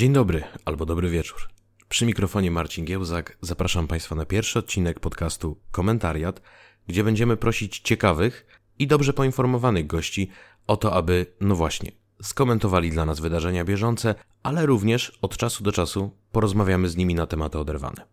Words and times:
Dzień 0.00 0.12
dobry 0.12 0.42
albo 0.64 0.86
dobry 0.86 1.10
wieczór. 1.10 1.38
Przy 1.88 2.06
mikrofonie 2.06 2.50
Marcin 2.50 2.84
Giełzak 2.84 3.38
zapraszam 3.40 3.86
Państwa 3.86 4.14
na 4.14 4.26
pierwszy 4.26 4.58
odcinek 4.58 5.00
podcastu 5.00 5.56
Komentariat, 5.70 6.42
gdzie 6.86 7.04
będziemy 7.04 7.36
prosić 7.36 7.78
ciekawych 7.78 8.46
i 8.78 8.86
dobrze 8.86 9.12
poinformowanych 9.12 9.86
gości 9.86 10.30
o 10.66 10.76
to, 10.76 10.92
aby, 10.92 11.26
no 11.40 11.54
właśnie, 11.54 11.92
skomentowali 12.22 12.90
dla 12.90 13.04
nas 13.04 13.20
wydarzenia 13.20 13.64
bieżące, 13.64 14.14
ale 14.42 14.66
również 14.66 15.18
od 15.22 15.36
czasu 15.36 15.64
do 15.64 15.72
czasu 15.72 16.16
porozmawiamy 16.32 16.88
z 16.88 16.96
nimi 16.96 17.14
na 17.14 17.26
tematy 17.26 17.58
oderwane. 17.58 18.06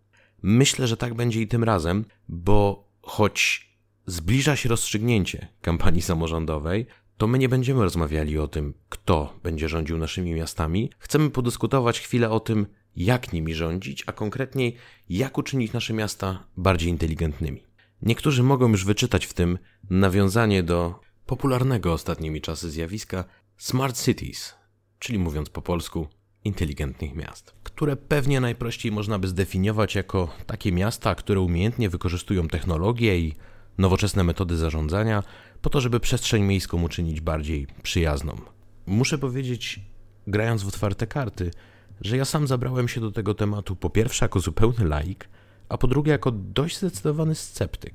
Myślę, 0.43 0.87
że 0.87 0.97
tak 0.97 1.13
będzie 1.13 1.41
i 1.41 1.47
tym 1.47 1.63
razem, 1.63 2.05
bo 2.29 2.87
choć 3.01 3.69
zbliża 4.05 4.55
się 4.55 4.69
rozstrzygnięcie 4.69 5.47
kampanii 5.61 6.01
samorządowej, 6.01 6.85
to 7.17 7.27
my 7.27 7.39
nie 7.39 7.49
będziemy 7.49 7.83
rozmawiali 7.83 8.39
o 8.39 8.47
tym, 8.47 8.73
kto 8.89 9.39
będzie 9.43 9.69
rządził 9.69 9.97
naszymi 9.97 10.33
miastami. 10.33 10.91
Chcemy 10.99 11.29
podyskutować 11.29 11.99
chwilę 11.99 12.29
o 12.29 12.39
tym, 12.39 12.67
jak 12.95 13.33
nimi 13.33 13.53
rządzić, 13.53 14.03
a 14.07 14.11
konkretniej 14.11 14.75
jak 15.09 15.37
uczynić 15.37 15.73
nasze 15.73 15.93
miasta 15.93 16.47
bardziej 16.57 16.89
inteligentnymi. 16.89 17.63
Niektórzy 18.01 18.43
mogą 18.43 18.69
już 18.69 18.85
wyczytać 18.85 19.25
w 19.25 19.33
tym 19.33 19.57
nawiązanie 19.89 20.63
do 20.63 20.99
popularnego 21.25 21.93
ostatnimi 21.93 22.41
czasy 22.41 22.71
zjawiska 22.71 23.23
smart 23.57 24.03
cities, 24.03 24.55
czyli 24.99 25.19
mówiąc 25.19 25.49
po 25.49 25.61
polsku, 25.61 26.07
inteligentnych 26.43 27.15
miast, 27.15 27.55
które 27.63 27.95
pewnie 27.95 28.39
najprościej 28.39 28.91
można 28.91 29.19
by 29.19 29.27
zdefiniować 29.27 29.95
jako 29.95 30.35
takie 30.45 30.71
miasta, 30.71 31.15
które 31.15 31.41
umiejętnie 31.41 31.89
wykorzystują 31.89 32.47
technologię 32.47 33.19
i 33.19 33.35
nowoczesne 33.77 34.23
metody 34.23 34.57
zarządzania 34.57 35.23
po 35.61 35.69
to, 35.69 35.81
żeby 35.81 35.99
przestrzeń 35.99 36.43
miejską 36.43 36.83
uczynić 36.83 37.21
bardziej 37.21 37.67
przyjazną. 37.83 38.35
Muszę 38.85 39.17
powiedzieć, 39.17 39.79
grając 40.27 40.63
w 40.63 40.67
otwarte 40.67 41.07
karty, 41.07 41.51
że 42.01 42.17
ja 42.17 42.25
sam 42.25 42.47
zabrałem 42.47 42.87
się 42.87 43.01
do 43.01 43.11
tego 43.11 43.33
tematu 43.33 43.75
po 43.75 43.89
pierwsze 43.89 44.25
jako 44.25 44.39
zupełny 44.39 44.85
laik, 44.85 45.29
a 45.69 45.77
po 45.77 45.87
drugie 45.87 46.11
jako 46.11 46.31
dość 46.31 46.77
zdecydowany 46.77 47.35
sceptyk. 47.35 47.93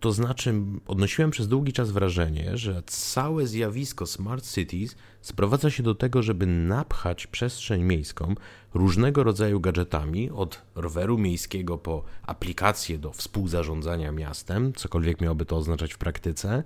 To 0.00 0.12
znaczy, 0.12 0.54
odnosiłem 0.86 1.30
przez 1.30 1.48
długi 1.48 1.72
czas 1.72 1.90
wrażenie, 1.90 2.56
że 2.56 2.82
całe 2.86 3.46
zjawisko 3.46 4.06
Smart 4.06 4.52
Cities 4.54 4.96
sprowadza 5.20 5.70
się 5.70 5.82
do 5.82 5.94
tego, 5.94 6.22
żeby 6.22 6.46
napchać 6.46 7.26
przestrzeń 7.26 7.82
miejską 7.82 8.34
różnego 8.74 9.24
rodzaju 9.24 9.60
gadżetami, 9.60 10.30
od 10.30 10.62
roweru 10.74 11.18
miejskiego 11.18 11.78
po 11.78 12.04
aplikacje 12.22 12.98
do 12.98 13.12
współzarządzania 13.12 14.12
miastem, 14.12 14.72
cokolwiek 14.72 15.20
miałoby 15.20 15.44
to 15.44 15.56
oznaczać 15.56 15.94
w 15.94 15.98
praktyce, 15.98 16.62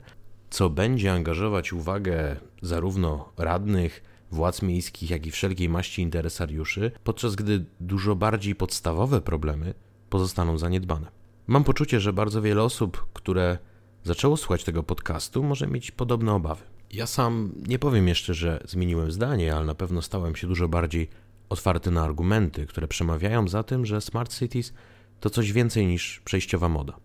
co 0.51 0.71
będzie 0.71 1.13
angażować 1.13 1.73
uwagę 1.73 2.37
zarówno 2.63 3.33
radnych, 3.37 4.03
władz 4.31 4.63
miejskich, 4.63 5.11
jak 5.11 5.27
i 5.27 5.31
wszelkiej 5.31 5.69
maści 5.69 6.03
interesariuszy, 6.03 6.91
podczas 7.05 7.35
gdy 7.35 7.65
dużo 7.81 8.17
bardziej 8.17 8.55
podstawowe 8.55 9.21
problemy 9.21 9.75
pozostaną 10.11 10.59
zaniedbane. 10.59 11.07
Mam 11.47 11.65
poczucie, 11.65 12.01
że 12.01 12.13
bardzo 12.13 12.43
wiele 12.43 12.63
osób, 12.63 13.07
które 13.13 13.59
zaczęło 14.05 14.37
słuchać 14.37 14.65
tego 14.65 14.83
podcastu, 14.83 15.43
może 15.43 15.67
mieć 15.67 15.91
podobne 15.91 16.35
obawy. 16.35 16.65
Ja 16.91 17.07
sam 17.07 17.53
nie 17.69 17.79
powiem 17.79 18.09
jeszcze, 18.09 18.35
że 18.35 18.61
zmieniłem 18.65 19.13
zdanie, 19.13 19.55
ale 19.55 19.67
na 19.67 19.75
pewno 19.75 20.03
stałem 20.03 20.37
się 20.37 20.47
dużo 20.47 20.69
bardziej 20.69 21.09
otwarty 21.49 21.91
na 21.91 22.05
argumenty, 22.05 22.67
które 22.67 22.89
przemawiają 22.89 23.49
za 23.49 23.63
tym, 23.63 23.87
że 23.87 24.01
Smart 24.01 24.39
Cities 24.39 24.73
to 25.21 25.31
coś 25.31 25.53
więcej 25.53 25.87
niż 25.87 26.21
przejściowa 26.25 26.69
moda. 26.69 26.97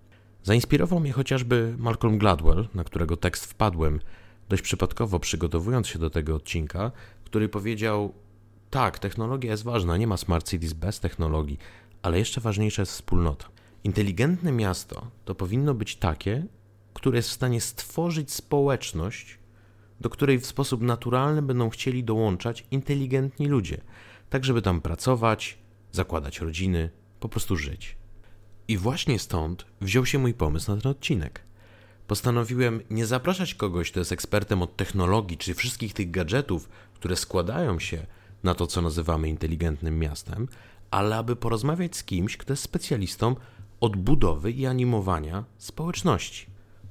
Zainspirował 0.44 1.00
mnie 1.00 1.12
chociażby 1.12 1.76
Malcolm 1.78 2.18
Gladwell, 2.18 2.68
na 2.74 2.84
którego 2.84 3.18
tekst 3.18 3.46
wpadłem 3.46 4.00
dość 4.50 4.62
przypadkowo 4.62 5.20
przygotowując 5.20 5.88
się 5.88 6.00
do 6.00 6.10
tego 6.10 6.36
odcinka, 6.36 6.92
który 7.24 7.50
powiedział: 7.50 8.14
Tak, 8.70 9.00
technologia 9.00 9.52
jest 9.52 9.64
ważna, 9.64 9.98
nie 9.98 10.08
ma 10.08 10.18
smart 10.18 10.50
cities 10.50 10.74
bez 10.74 11.00
technologii, 11.00 11.60
ale 12.02 12.20
jeszcze 12.20 12.42
ważniejsza 12.42 12.82
jest 12.82 12.92
wspólnota. 12.92 13.46
Inteligentne 13.84 14.52
miasto 14.52 15.08
to 15.26 15.36
powinno 15.36 15.74
być 15.74 15.96
takie, 15.96 16.46
które 16.94 17.18
jest 17.18 17.30
w 17.30 17.34
stanie 17.34 17.62
stworzyć 17.62 18.34
społeczność, 18.34 19.40
do 20.00 20.10
której 20.10 20.40
w 20.40 20.46
sposób 20.46 20.82
naturalny 20.82 21.42
będą 21.42 21.70
chcieli 21.70 22.04
dołączać 22.04 22.66
inteligentni 22.72 23.48
ludzie, 23.48 23.82
tak 24.30 24.46
żeby 24.46 24.62
tam 24.62 24.82
pracować, 24.82 25.58
zakładać 25.92 26.40
rodziny, 26.40 26.90
po 27.20 27.30
prostu 27.30 27.56
żyć. 27.56 28.03
I 28.68 28.78
właśnie 28.78 29.20
stąd 29.20 29.66
wziął 29.82 30.06
się 30.06 30.20
mój 30.20 30.34
pomysł 30.34 30.76
na 30.76 30.82
ten 30.82 30.92
odcinek. 30.92 31.42
Postanowiłem 32.08 32.82
nie 32.90 33.06
zapraszać 33.06 33.56
kogoś, 33.56 33.92
kto 33.92 34.00
jest 34.00 34.12
ekspertem 34.12 34.62
od 34.62 34.76
technologii 34.76 35.38
czy 35.38 35.54
wszystkich 35.54 35.94
tych 35.94 36.12
gadżetów, 36.12 36.70
które 36.94 37.16
składają 37.16 37.80
się 37.80 38.06
na 38.44 38.56
to, 38.56 38.68
co 38.68 38.82
nazywamy 38.82 39.30
inteligentnym 39.30 40.00
miastem, 40.00 40.48
ale 40.92 41.18
aby 41.18 41.36
porozmawiać 41.36 41.96
z 41.96 42.04
kimś, 42.04 42.38
kto 42.38 42.54
jest 42.54 42.64
specjalistą 42.64 43.36
od 43.80 43.96
budowy 43.96 44.52
i 44.52 44.66
animowania 44.66 45.44
społeczności. 45.58 46.46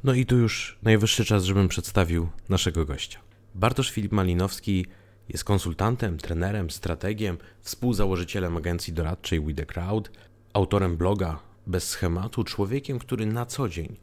No 0.05 0.15
i 0.15 0.27
tu 0.27 0.39
już 0.39 0.79
najwyższy 0.83 1.25
czas, 1.25 1.45
żebym 1.45 1.69
przedstawił 1.69 2.29
naszego 2.49 2.85
gościa. 2.85 3.21
Bartosz 3.55 3.91
Filip 3.91 4.13
Malinowski 4.13 4.87
jest 5.29 5.45
konsultantem, 5.45 6.19
trenerem, 6.19 6.71
strategiem, 6.71 7.39
współzałożycielem 7.61 8.57
agencji 8.57 8.93
doradczej 8.93 9.41
We 9.41 9.55
The 9.55 9.67
Crowd, 9.67 10.11
autorem 10.53 10.97
bloga 10.97 11.52
Bez 11.67 11.89
Schematu, 11.89 12.45
człowiekiem, 12.45 12.99
który 12.99 13.27
na 13.27 13.47
co 13.47 13.69
dzień 13.69 13.97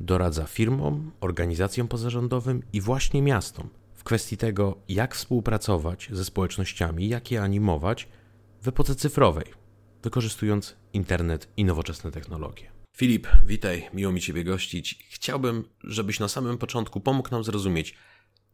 doradza 0.00 0.46
firmom, 0.46 1.12
organizacjom 1.20 1.88
pozarządowym 1.88 2.62
i 2.72 2.80
właśnie 2.80 3.22
miastom 3.22 3.68
w 3.94 4.04
kwestii 4.04 4.36
tego, 4.36 4.78
jak 4.88 5.14
współpracować 5.14 6.08
ze 6.12 6.24
społecznościami, 6.24 7.08
jak 7.08 7.30
je 7.30 7.42
animować 7.42 8.08
w 8.62 8.68
epoce 8.68 8.94
cyfrowej, 8.94 9.44
wykorzystując 10.02 10.76
internet 10.92 11.48
i 11.56 11.64
nowoczesne 11.64 12.10
technologie. 12.10 12.70
Filip, 12.96 13.28
witaj, 13.46 13.88
miło 13.94 14.12
mi 14.12 14.20
Ciebie 14.20 14.44
gościć. 14.44 15.06
Chciałbym, 15.10 15.64
żebyś 15.84 16.20
na 16.20 16.28
samym 16.28 16.58
początku 16.58 17.00
pomógł 17.00 17.30
nam 17.30 17.44
zrozumieć, 17.44 17.94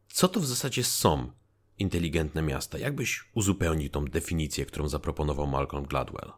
co 0.09 0.29
to 0.29 0.41
w 0.41 0.47
zasadzie 0.47 0.85
są 0.85 1.31
inteligentne 1.79 2.43
miasta. 2.43 2.79
Jak 2.79 2.95
byś 2.95 3.25
uzupełnił 3.35 3.89
tą 3.89 4.05
definicję, 4.05 4.67
którą 4.67 4.89
zaproponował 4.89 5.47
Malcolm 5.47 5.87
Gladwell? 5.87 6.33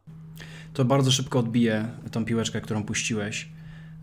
To 0.72 0.84
bardzo 0.84 1.10
szybko 1.10 1.38
odbiję 1.38 1.88
tą 2.10 2.24
piłeczkę, 2.24 2.60
którą 2.60 2.84
puściłeś. 2.84 3.48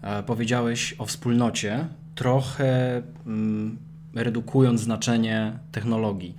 E, 0.01 0.23
powiedziałeś 0.23 0.95
o 0.97 1.05
wspólnocie, 1.05 1.87
trochę 2.15 3.01
mm, 3.25 3.77
redukując 4.15 4.81
znaczenie 4.81 5.59
technologii. 5.71 6.35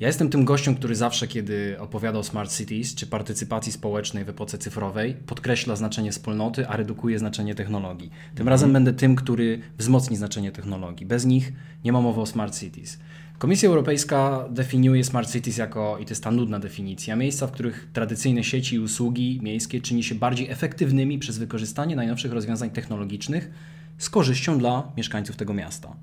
Ja 0.00 0.06
jestem 0.06 0.30
tym 0.30 0.44
gościem, 0.44 0.74
który 0.74 0.94
zawsze, 0.96 1.28
kiedy 1.28 1.76
opowiada 1.80 2.18
o 2.18 2.22
Smart 2.22 2.56
Cities 2.56 2.94
czy 2.94 3.06
partycypacji 3.06 3.72
społecznej 3.72 4.24
w 4.24 4.28
epoce 4.28 4.58
cyfrowej, 4.58 5.14
podkreśla 5.14 5.76
znaczenie 5.76 6.12
wspólnoty, 6.12 6.68
a 6.68 6.76
redukuje 6.76 7.18
znaczenie 7.18 7.54
technologii. 7.54 8.08
Tym 8.08 8.30
mhm. 8.30 8.48
razem 8.48 8.72
będę 8.72 8.92
tym, 8.92 9.16
który 9.16 9.60
wzmocni 9.78 10.16
znaczenie 10.16 10.52
technologii. 10.52 11.06
Bez 11.06 11.24
nich 11.24 11.52
nie 11.84 11.92
ma 11.92 12.00
mowy 12.00 12.20
o 12.20 12.26
Smart 12.26 12.58
Cities. 12.58 12.98
Komisja 13.38 13.68
Europejska 13.68 14.48
definiuje 14.50 15.04
Smart 15.04 15.32
Cities 15.32 15.56
jako, 15.56 15.98
i 15.98 16.04
to 16.04 16.10
jest 16.10 16.24
ta 16.24 16.30
nudna 16.30 16.58
definicja, 16.58 17.16
miejsca, 17.16 17.46
w 17.46 17.50
których 17.50 17.88
tradycyjne 17.92 18.44
sieci 18.44 18.76
i 18.76 18.78
usługi 18.78 19.40
miejskie 19.42 19.80
czyni 19.80 20.02
się 20.02 20.14
bardziej 20.14 20.50
efektywnymi 20.50 21.18
przez 21.18 21.38
wykorzystanie 21.38 21.96
najnowszych 21.96 22.32
rozwiązań 22.32 22.70
technologicznych 22.70 23.50
z 23.98 24.10
korzyścią 24.10 24.58
dla 24.58 24.92
mieszkańców 24.96 25.36
tego 25.36 25.54
miasta. 25.54 25.96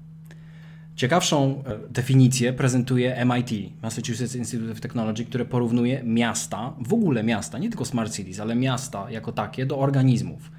Ciekawszą 0.95 1.63
e, 1.65 1.77
definicję 1.89 2.53
prezentuje 2.53 3.25
MIT, 3.25 3.81
Massachusetts 3.81 4.35
Institute 4.35 4.71
of 4.71 4.81
Technology, 4.81 5.25
które 5.25 5.45
porównuje 5.45 6.03
miasta, 6.03 6.73
w 6.79 6.93
ogóle 6.93 7.23
miasta, 7.23 7.57
nie 7.57 7.69
tylko 7.69 7.85
smart 7.85 8.13
cities, 8.13 8.39
ale 8.39 8.55
miasta 8.55 9.11
jako 9.11 9.31
takie 9.31 9.65
do 9.65 9.79
organizmów. 9.79 10.51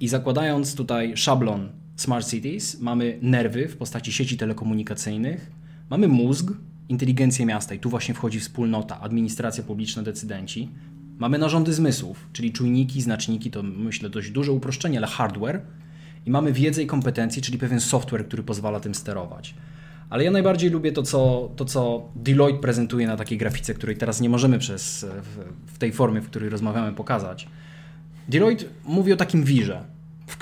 I 0.00 0.08
zakładając 0.08 0.74
tutaj 0.74 1.16
szablon 1.16 1.68
smart 1.96 2.28
cities, 2.30 2.80
mamy 2.80 3.18
nerwy 3.22 3.68
w 3.68 3.76
postaci 3.76 4.12
sieci 4.12 4.36
telekomunikacyjnych, 4.36 5.63
mamy 5.90 6.08
mózg, 6.08 6.52
inteligencję 6.88 7.46
miasta 7.46 7.74
i 7.74 7.78
tu 7.78 7.90
właśnie 7.90 8.14
wchodzi 8.14 8.40
wspólnota, 8.40 9.00
administracja 9.00 9.64
publiczna, 9.64 10.02
decydenci. 10.02 10.68
Mamy 11.18 11.38
narządy 11.38 11.72
zmysłów, 11.72 12.26
czyli 12.32 12.52
czujniki, 12.52 13.02
znaczniki, 13.02 13.50
to 13.50 13.62
myślę 13.62 14.10
dość 14.10 14.30
duże 14.30 14.52
uproszczenie, 14.52 14.98
ale 14.98 15.06
hardware. 15.06 15.62
I 16.26 16.30
mamy 16.30 16.52
wiedzę 16.52 16.82
i 16.82 16.86
kompetencje, 16.86 17.42
czyli 17.42 17.58
pewien 17.58 17.80
software, 17.80 18.26
który 18.26 18.42
pozwala 18.42 18.80
tym 18.80 18.94
sterować. 18.94 19.54
Ale 20.10 20.24
ja 20.24 20.30
najbardziej 20.30 20.70
lubię 20.70 20.92
to, 20.92 21.02
co, 21.02 21.50
to, 21.56 21.64
co 21.64 22.08
Deloitte 22.16 22.60
prezentuje 22.60 23.06
na 23.06 23.16
takiej 23.16 23.38
grafice, 23.38 23.74
której 23.74 23.96
teraz 23.96 24.20
nie 24.20 24.28
możemy 24.28 24.58
przez, 24.58 25.06
w, 25.22 25.72
w 25.74 25.78
tej 25.78 25.92
formie, 25.92 26.20
w 26.20 26.26
której 26.26 26.48
rozmawiamy, 26.48 26.92
pokazać. 26.92 27.48
Deloitte 28.28 28.64
mówi 28.84 29.12
o 29.12 29.16
takim 29.16 29.44
wirze, 29.44 29.84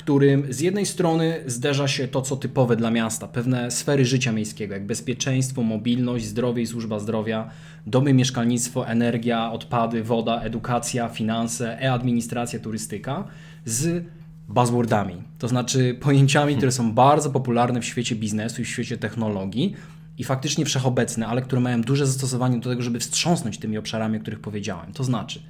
którym 0.02 0.52
z 0.52 0.60
jednej 0.60 0.86
strony 0.86 1.40
zderza 1.46 1.88
się 1.88 2.08
to, 2.08 2.22
co 2.22 2.36
typowe 2.36 2.76
dla 2.76 2.90
miasta, 2.90 3.28
pewne 3.28 3.70
sfery 3.70 4.04
życia 4.04 4.32
miejskiego, 4.32 4.74
jak 4.74 4.86
bezpieczeństwo, 4.86 5.62
mobilność, 5.62 6.24
zdrowie 6.24 6.62
i 6.62 6.66
służba 6.66 6.98
zdrowia, 6.98 7.50
domy, 7.86 8.14
mieszkalnictwo, 8.14 8.88
energia, 8.88 9.52
odpady, 9.52 10.02
woda, 10.02 10.40
edukacja, 10.40 11.08
finanse, 11.08 11.82
e-administracja, 11.82 12.60
turystyka, 12.60 13.24
z 13.64 14.04
buzzwordami, 14.48 15.22
to 15.38 15.48
znaczy 15.48 15.96
pojęciami, 16.00 16.56
które 16.56 16.72
są 16.72 16.92
bardzo 16.92 17.30
popularne 17.30 17.80
w 17.80 17.84
świecie 17.84 18.16
biznesu 18.16 18.62
i 18.62 18.64
w 18.64 18.68
świecie 18.68 18.98
technologii, 18.98 19.76
i 20.18 20.24
faktycznie 20.24 20.64
wszechobecne, 20.64 21.26
ale 21.26 21.42
które 21.42 21.60
mają 21.60 21.82
duże 21.82 22.06
zastosowanie 22.06 22.58
do 22.58 22.70
tego, 22.70 22.82
żeby 22.82 23.00
wstrząsnąć 23.00 23.58
tymi 23.58 23.78
obszarami, 23.78 24.18
o 24.18 24.20
których 24.20 24.40
powiedziałem. 24.40 24.92
To 24.92 25.04
znaczy 25.04 25.42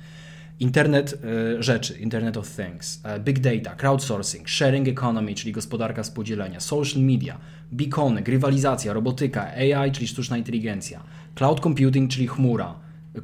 internet 0.63 1.19
y, 1.59 1.63
rzeczy, 1.63 1.99
Internet 1.99 2.37
of 2.37 2.57
Things, 2.57 3.01
y, 3.17 3.21
big 3.21 3.39
data, 3.41 3.77
crowdsourcing, 3.77 4.49
sharing 4.49 4.89
economy, 4.89 5.35
czyli 5.35 5.53
gospodarka 5.53 6.03
współdzielenia, 6.03 6.61
social 6.61 7.03
media, 7.03 7.39
beacony, 7.73 8.23
grywalizacja, 8.23 8.93
robotyka, 8.93 9.47
AI, 9.47 9.93
czyli 9.93 10.09
sztuczna 10.09 10.39
inteligencja, 10.39 11.03
cloud 11.35 11.61
computing, 11.61 12.11
czyli 12.11 12.29
chmura, 12.29 12.75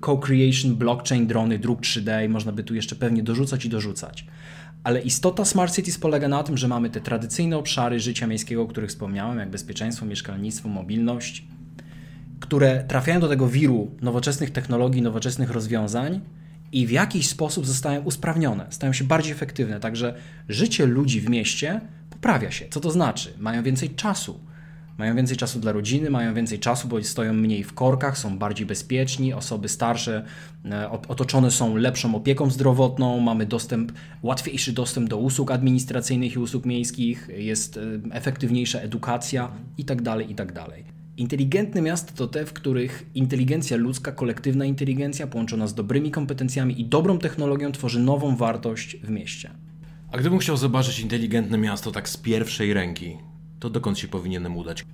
co-creation, 0.00 0.74
blockchain, 0.74 1.26
drony, 1.26 1.58
druk 1.58 1.80
3D 1.80 2.24
i 2.24 2.28
można 2.28 2.52
by 2.52 2.64
tu 2.64 2.74
jeszcze 2.74 2.96
pewnie 2.96 3.22
dorzucać 3.22 3.64
i 3.64 3.68
dorzucać. 3.68 4.26
Ale 4.84 5.00
istota 5.00 5.44
Smart 5.44 5.74
Cities 5.74 5.98
polega 5.98 6.28
na 6.28 6.42
tym, 6.42 6.56
że 6.56 6.68
mamy 6.68 6.90
te 6.90 7.00
tradycyjne 7.00 7.58
obszary 7.58 8.00
życia 8.00 8.26
miejskiego, 8.26 8.62
o 8.62 8.66
których 8.66 8.90
wspomniałem, 8.90 9.38
jak 9.38 9.50
bezpieczeństwo, 9.50 10.06
mieszkalnictwo, 10.06 10.68
mobilność, 10.68 11.44
które 12.40 12.84
trafiają 12.88 13.20
do 13.20 13.28
tego 13.28 13.48
wiru 13.48 13.90
nowoczesnych 14.00 14.50
technologii, 14.50 15.02
nowoczesnych 15.02 15.50
rozwiązań 15.50 16.20
i 16.72 16.86
w 16.86 16.90
jakiś 16.90 17.28
sposób 17.28 17.66
zostają 17.66 18.02
usprawnione, 18.02 18.66
stają 18.70 18.92
się 18.92 19.04
bardziej 19.04 19.32
efektywne. 19.32 19.80
Także 19.80 20.14
życie 20.48 20.86
ludzi 20.86 21.20
w 21.20 21.30
mieście 21.30 21.80
poprawia 22.10 22.50
się. 22.50 22.68
Co 22.70 22.80
to 22.80 22.90
znaczy? 22.90 23.34
Mają 23.38 23.62
więcej 23.62 23.90
czasu 23.90 24.40
mają 24.98 25.16
więcej 25.16 25.36
czasu 25.36 25.60
dla 25.60 25.72
rodziny, 25.72 26.10
mają 26.10 26.34
więcej 26.34 26.58
czasu, 26.58 26.88
bo 26.88 27.02
stoją 27.02 27.32
mniej 27.32 27.64
w 27.64 27.74
korkach, 27.74 28.18
są 28.18 28.38
bardziej 28.38 28.66
bezpieczni, 28.66 29.34
osoby 29.34 29.68
starsze 29.68 30.24
e, 30.64 30.90
otoczone 30.90 31.50
są 31.50 31.76
lepszą 31.76 32.14
opieką 32.14 32.50
zdrowotną, 32.50 33.20
mamy 33.20 33.46
dostęp, 33.46 33.92
łatwiejszy 34.22 34.72
dostęp 34.72 35.08
do 35.08 35.18
usług 35.18 35.50
administracyjnych 35.50 36.32
i 36.34 36.38
usług 36.38 36.66
miejskich, 36.66 37.28
jest 37.36 37.76
e, 37.76 37.80
efektywniejsza 38.12 38.80
edukacja 38.80 39.52
itd. 39.78 40.02
Tak 40.04 40.30
itd. 40.30 40.64
Inteligentne 41.18 41.82
miasta 41.82 42.12
to 42.16 42.26
te, 42.26 42.46
w 42.46 42.52
których 42.52 43.06
inteligencja 43.14 43.76
ludzka, 43.76 44.12
kolektywna 44.12 44.64
inteligencja 44.64 45.26
połączona 45.26 45.66
z 45.66 45.74
dobrymi 45.74 46.10
kompetencjami 46.10 46.80
i 46.80 46.84
dobrą 46.84 47.18
technologią 47.18 47.72
tworzy 47.72 48.00
nową 48.00 48.36
wartość 48.36 48.96
w 48.96 49.10
mieście. 49.10 49.50
A 50.12 50.18
gdybym 50.18 50.38
chciał 50.38 50.56
zobaczyć 50.56 51.00
inteligentne 51.00 51.58
miasto 51.58 51.92
tak 51.92 52.08
z 52.08 52.16
pierwszej 52.16 52.74
ręki, 52.74 53.16
to 53.60 53.70
dokąd 53.70 53.98
się 53.98 54.08
powinienem 54.08 54.56
udać? 54.56 54.84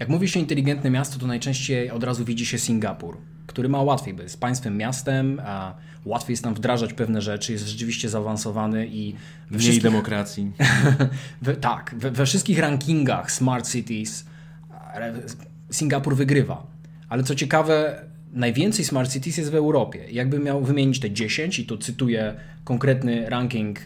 Jak 0.00 0.08
mówi 0.08 0.28
się 0.28 0.40
inteligentne 0.40 0.90
miasto, 0.90 1.18
to 1.18 1.26
najczęściej 1.26 1.90
od 1.90 2.04
razu 2.04 2.24
widzi 2.24 2.46
się 2.46 2.58
Singapur, 2.58 3.16
który 3.46 3.68
ma 3.68 3.82
łatwiej, 3.82 4.14
bo 4.14 4.22
jest 4.22 4.40
państwem 4.40 4.76
miastem, 4.76 5.40
a 5.44 5.74
łatwiej 6.04 6.32
jest 6.32 6.44
tam 6.44 6.54
wdrażać 6.54 6.92
pewne 6.92 7.22
rzeczy, 7.22 7.52
jest 7.52 7.68
rzeczywiście 7.68 8.08
zaawansowany 8.08 8.86
i... 8.86 9.14
Mniej 9.50 9.60
wszystkich... 9.60 9.82
demokracji. 9.82 10.52
we, 11.42 11.56
tak, 11.56 11.94
we, 11.98 12.10
we 12.10 12.26
wszystkich 12.26 12.58
rankingach 12.58 13.32
Smart 13.32 13.70
Cities 13.70 14.24
Singapur 15.74 16.16
wygrywa. 16.16 16.66
Ale 17.08 17.22
co 17.22 17.34
ciekawe, 17.34 18.04
najwięcej 18.32 18.84
smart 18.84 19.12
cities 19.12 19.36
jest 19.36 19.50
w 19.50 19.54
Europie. 19.54 20.04
Jakbym 20.10 20.42
miał 20.42 20.64
wymienić 20.64 21.00
te 21.00 21.10
10, 21.10 21.58
i 21.58 21.66
tu 21.66 21.78
cytuję 21.78 22.34
konkretny 22.64 23.30
ranking 23.30 23.78
e, 23.78 23.82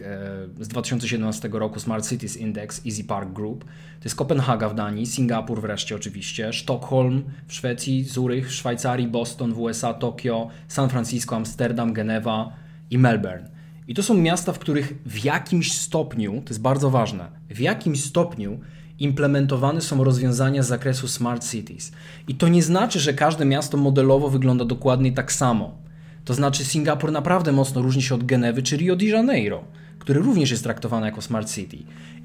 z 0.59 0.67
2017 0.67 1.49
roku 1.51 1.79
Smart 1.79 2.09
Cities 2.09 2.37
Index 2.37 2.85
Easy 2.85 3.03
Park 3.03 3.33
Group, 3.33 3.65
to 3.65 4.03
jest 4.03 4.15
Kopenhaga 4.15 4.69
w 4.69 4.75
Danii, 4.75 5.05
Singapur 5.05 5.61
wreszcie 5.61 5.95
oczywiście, 5.95 6.53
Sztokholm 6.53 7.23
w 7.47 7.53
Szwecji, 7.53 8.03
Zurich 8.03 8.47
w 8.47 8.53
Szwajcarii, 8.53 9.07
Boston 9.07 9.53
w 9.53 9.59
USA, 9.59 9.93
Tokio, 9.93 10.49
San 10.67 10.89
Francisco, 10.89 11.35
Amsterdam, 11.35 11.93
Genewa 11.93 12.53
i 12.91 12.97
Melbourne. 12.97 13.49
I 13.87 13.93
to 13.93 14.03
są 14.03 14.13
miasta, 14.13 14.53
w 14.53 14.59
których 14.59 14.93
w 15.05 15.23
jakimś 15.23 15.71
stopniu, 15.71 16.31
to 16.31 16.49
jest 16.49 16.61
bardzo 16.61 16.89
ważne, 16.89 17.27
w 17.49 17.59
jakimś 17.59 18.03
stopniu 18.03 18.59
implementowane 18.99 19.81
są 19.81 20.03
rozwiązania 20.03 20.63
z 20.63 20.67
zakresu 20.67 21.07
smart 21.07 21.51
cities. 21.51 21.91
I 22.27 22.35
to 22.35 22.47
nie 22.47 22.63
znaczy, 22.63 22.99
że 22.99 23.13
każde 23.13 23.45
miasto 23.45 23.77
modelowo 23.77 24.29
wygląda 24.29 24.65
dokładnie 24.65 25.11
tak 25.11 25.31
samo. 25.31 25.77
To 26.25 26.33
znaczy 26.33 26.65
Singapur 26.65 27.11
naprawdę 27.11 27.51
mocno 27.51 27.81
różni 27.81 28.01
się 28.01 28.15
od 28.15 28.23
Genewy 28.23 28.63
czy 28.63 28.77
Rio 28.77 28.95
de 28.95 29.05
Janeiro, 29.05 29.63
który 29.99 30.19
również 30.19 30.51
jest 30.51 30.63
traktowany 30.63 31.05
jako 31.05 31.21
smart 31.21 31.51
city. 31.51 31.77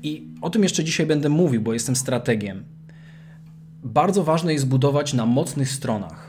I 0.03 0.29
o 0.41 0.51
tym 0.51 0.63
jeszcze 0.63 0.85
dzisiaj 0.85 1.07
będę 1.07 1.29
mówił, 1.29 1.63
bo 1.63 1.73
jestem 1.73 1.97
strategiem. 1.97 2.65
Bardzo 3.85 4.25
ważne 4.25 4.53
jest 4.53 4.69
budować 4.69 5.15
na 5.15 5.27
mocnych 5.27 5.71
stronach 5.71 6.24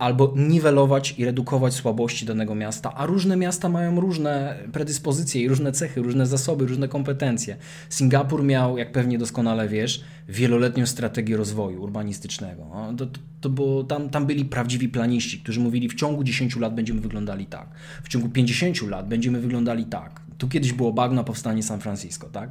albo 0.00 0.32
niwelować 0.36 1.14
i 1.18 1.24
redukować 1.24 1.74
słabości 1.74 2.26
danego 2.26 2.54
miasta, 2.54 2.94
a 2.94 3.06
różne 3.06 3.36
miasta 3.36 3.68
mają 3.68 4.00
różne 4.00 4.58
predyspozycje 4.72 5.42
i 5.42 5.48
różne 5.48 5.72
cechy, 5.72 6.02
różne 6.02 6.26
zasoby, 6.26 6.66
różne 6.66 6.88
kompetencje. 6.88 7.56
Singapur 7.88 8.44
miał, 8.44 8.78
jak 8.78 8.92
pewnie 8.92 9.18
doskonale 9.18 9.68
wiesz, 9.68 10.04
wieloletnią 10.28 10.86
strategię 10.86 11.36
rozwoju 11.36 11.82
urbanistycznego. 11.82 12.66
To, 12.98 13.06
to, 13.06 13.20
to 13.40 13.48
było, 13.48 13.84
tam, 13.84 14.10
tam 14.10 14.26
byli 14.26 14.44
prawdziwi 14.44 14.88
planiści, 14.88 15.38
którzy 15.38 15.60
mówili 15.60 15.88
w 15.88 15.94
ciągu 15.94 16.24
10 16.24 16.56
lat 16.56 16.74
będziemy 16.74 17.00
wyglądali 17.00 17.46
tak, 17.46 17.68
w 18.02 18.08
ciągu 18.08 18.28
50 18.28 18.82
lat 18.82 19.08
będziemy 19.08 19.40
wyglądali 19.40 19.84
tak. 19.84 20.29
Tu 20.40 20.48
kiedyś 20.48 20.72
było 20.72 20.92
bagno, 20.92 21.24
powstanie 21.24 21.62
San 21.62 21.80
Francisco, 21.80 22.28
tak? 22.28 22.50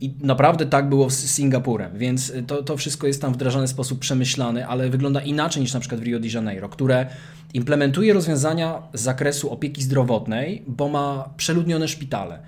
I 0.00 0.14
naprawdę 0.20 0.66
tak 0.66 0.88
było 0.88 1.10
z 1.10 1.18
Singapurem, 1.18 1.98
więc 1.98 2.32
to, 2.46 2.62
to 2.62 2.76
wszystko 2.76 3.06
jest 3.06 3.22
tam 3.22 3.32
wdrażane 3.32 3.66
w 3.66 3.70
sposób 3.70 3.98
przemyślany, 3.98 4.66
ale 4.66 4.90
wygląda 4.90 5.20
inaczej 5.20 5.62
niż 5.62 5.74
na 5.74 5.80
przykład 5.80 6.00
w 6.00 6.04
Rio 6.04 6.20
de 6.20 6.28
Janeiro, 6.28 6.68
które 6.68 7.06
implementuje 7.54 8.12
rozwiązania 8.12 8.82
z 8.94 9.00
zakresu 9.00 9.50
opieki 9.52 9.82
zdrowotnej, 9.82 10.64
bo 10.66 10.88
ma 10.88 11.30
przeludnione 11.36 11.88
szpitale 11.88 12.38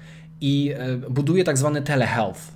i 0.40 0.72
e, 0.76 0.96
buduje 0.96 1.44
tak 1.44 1.58
zwany 1.58 1.82
telehealth, 1.82 2.52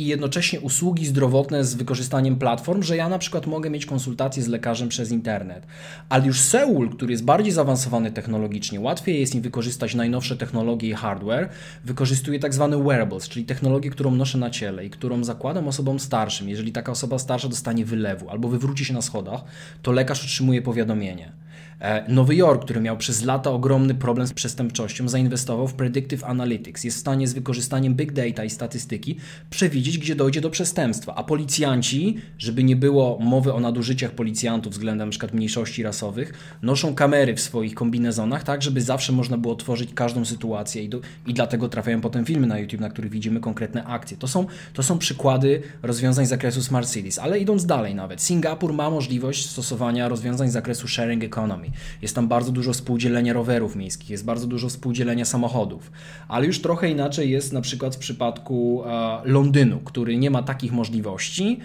i 0.00 0.06
jednocześnie 0.06 0.60
usługi 0.60 1.06
zdrowotne 1.06 1.64
z 1.64 1.74
wykorzystaniem 1.74 2.36
platform, 2.36 2.82
że 2.82 2.96
ja 2.96 3.08
na 3.08 3.18
przykład 3.18 3.46
mogę 3.46 3.70
mieć 3.70 3.86
konsultację 3.86 4.42
z 4.42 4.48
lekarzem 4.48 4.88
przez 4.88 5.10
internet. 5.10 5.66
Ale 6.08 6.26
już 6.26 6.40
Seul, 6.40 6.90
który 6.90 7.12
jest 7.12 7.24
bardziej 7.24 7.52
zaawansowany 7.52 8.12
technologicznie, 8.12 8.80
łatwiej 8.80 9.20
jest 9.20 9.34
im 9.34 9.42
wykorzystać 9.42 9.94
najnowsze 9.94 10.36
technologie 10.36 10.88
i 10.88 10.92
hardware, 10.92 11.48
wykorzystuje 11.84 12.38
tak 12.38 12.54
zwany 12.54 12.82
wearables, 12.82 13.28
czyli 13.28 13.44
technologię, 13.44 13.90
którą 13.90 14.10
noszę 14.10 14.38
na 14.38 14.50
ciele 14.50 14.84
i 14.84 14.90
którą 14.90 15.24
zakładam 15.24 15.68
osobom 15.68 16.00
starszym. 16.00 16.48
Jeżeli 16.48 16.72
taka 16.72 16.92
osoba 16.92 17.18
starsza 17.18 17.48
dostanie 17.48 17.84
wylewu 17.84 18.30
albo 18.30 18.48
wywróci 18.48 18.84
się 18.84 18.94
na 18.94 19.02
schodach, 19.02 19.40
to 19.82 19.92
lekarz 19.92 20.24
otrzymuje 20.24 20.62
powiadomienie. 20.62 21.32
E, 21.80 22.04
Nowy 22.08 22.34
Jork, 22.36 22.64
który 22.64 22.80
miał 22.80 22.96
przez 22.96 23.24
lata 23.24 23.50
ogromny 23.50 23.94
problem 23.94 24.26
z 24.26 24.32
przestępczością, 24.32 25.08
zainwestował 25.08 25.68
w 25.68 25.74
Predictive 25.74 26.24
Analytics. 26.24 26.84
Jest 26.84 26.96
w 26.96 27.00
stanie 27.00 27.28
z 27.28 27.32
wykorzystaniem 27.32 27.94
big 27.94 28.12
data 28.12 28.44
i 28.44 28.50
statystyki 28.50 29.16
przewidzieć, 29.50 29.98
gdzie 29.98 30.14
dojdzie 30.14 30.40
do 30.40 30.50
przestępstwa. 30.50 31.14
A 31.14 31.24
policjanci, 31.24 32.16
żeby 32.38 32.64
nie 32.64 32.76
było 32.76 33.18
mowy 33.18 33.52
o 33.52 33.60
nadużyciach 33.60 34.10
policjantów 34.10 34.72
względem 34.72 35.08
np. 35.08 35.28
mniejszości 35.32 35.82
rasowych, 35.82 36.32
noszą 36.62 36.94
kamery 36.94 37.34
w 37.34 37.40
swoich 37.40 37.74
kombinezonach, 37.74 38.44
tak 38.44 38.62
żeby 38.62 38.80
zawsze 38.80 39.12
można 39.12 39.38
było 39.38 39.54
tworzyć 39.54 39.94
każdą 39.94 40.24
sytuację 40.24 40.82
i, 40.82 40.88
do, 40.88 41.00
i 41.26 41.34
dlatego 41.34 41.68
trafiają 41.68 42.00
potem 42.00 42.24
filmy 42.24 42.46
na 42.46 42.58
YouTube, 42.58 42.80
na 42.80 42.90
których 42.90 43.10
widzimy 43.10 43.40
konkretne 43.40 43.84
akcje. 43.84 44.16
To 44.16 44.28
są, 44.28 44.46
to 44.72 44.82
są 44.82 44.98
przykłady 44.98 45.62
rozwiązań 45.82 46.26
z 46.26 46.28
zakresu 46.28 46.62
Smart 46.62 46.92
Cities, 46.92 47.18
ale 47.18 47.38
idąc 47.38 47.66
dalej 47.66 47.94
nawet, 47.94 48.22
Singapur 48.22 48.72
ma 48.72 48.90
możliwość 48.90 49.50
stosowania 49.50 50.08
rozwiązań 50.08 50.50
z 50.50 50.52
zakresu 50.52 50.88
sharing 50.88 51.24
economy. 51.24 51.69
Jest 52.02 52.14
tam 52.14 52.28
bardzo 52.28 52.52
dużo 52.52 52.72
współdzielenia 52.72 53.32
rowerów 53.32 53.76
miejskich, 53.76 54.10
jest 54.10 54.24
bardzo 54.24 54.46
dużo 54.46 54.68
współdzielenia 54.68 55.24
samochodów. 55.24 55.92
Ale 56.28 56.46
już 56.46 56.62
trochę 56.62 56.90
inaczej 56.90 57.30
jest 57.30 57.52
na 57.52 57.60
przykład 57.60 57.96
w 57.96 57.98
przypadku 57.98 58.82
e, 58.86 59.20
Londynu, 59.24 59.78
który 59.78 60.16
nie 60.16 60.30
ma 60.30 60.42
takich 60.42 60.72
możliwości 60.72 61.58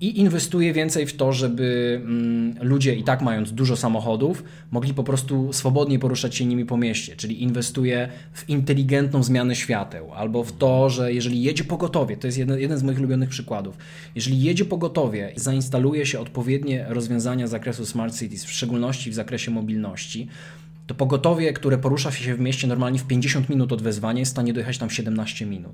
i 0.00 0.20
inwestuje 0.20 0.72
więcej 0.72 1.06
w 1.06 1.16
to, 1.16 1.32
żeby 1.32 2.00
mm, 2.04 2.54
ludzie 2.60 2.94
i 2.94 3.04
tak 3.04 3.22
mając 3.22 3.52
dużo 3.52 3.76
samochodów, 3.76 4.44
mogli 4.70 4.94
po 4.94 5.04
prostu 5.04 5.52
swobodnie 5.52 5.98
poruszać 5.98 6.34
się 6.34 6.44
nimi 6.44 6.64
po 6.64 6.76
mieście, 6.76 7.16
czyli 7.16 7.42
inwestuje 7.42 8.08
w 8.32 8.48
inteligentną 8.48 9.22
zmianę 9.22 9.56
świateł, 9.56 10.12
albo 10.14 10.44
w 10.44 10.52
to, 10.52 10.90
że 10.90 11.12
jeżeli 11.12 11.42
jedzie 11.42 11.64
pogotowie, 11.64 12.16
to 12.16 12.26
jest 12.26 12.38
jeden, 12.38 12.60
jeden 12.60 12.78
z 12.78 12.82
moich 12.82 12.98
ulubionych 12.98 13.28
przykładów, 13.28 13.76
jeżeli 14.14 14.42
jedzie 14.42 14.64
pogotowie, 14.64 15.32
zainstaluje 15.36 16.06
się 16.06 16.20
odpowiednie 16.20 16.86
rozwiązania 16.88 17.46
z 17.46 17.50
zakresu 17.50 17.86
smart 17.86 18.18
cities, 18.18 18.44
w 18.44 18.52
szczególności 18.52 19.10
w 19.10 19.14
zakresie 19.14 19.50
mobilności, 19.50 20.28
to 20.86 20.94
pogotowie, 20.94 21.52
które 21.52 21.78
porusza 21.78 22.10
się 22.12 22.34
w 22.34 22.40
mieście 22.40 22.66
normalnie 22.66 22.98
w 22.98 23.06
50 23.06 23.48
minut 23.48 23.72
od 23.72 23.82
wezwania, 23.82 24.18
jest 24.18 24.32
w 24.32 24.34
stanie 24.34 24.52
dojechać 24.52 24.78
tam 24.78 24.88
w 24.88 24.94
17 24.94 25.46
minut 25.46 25.72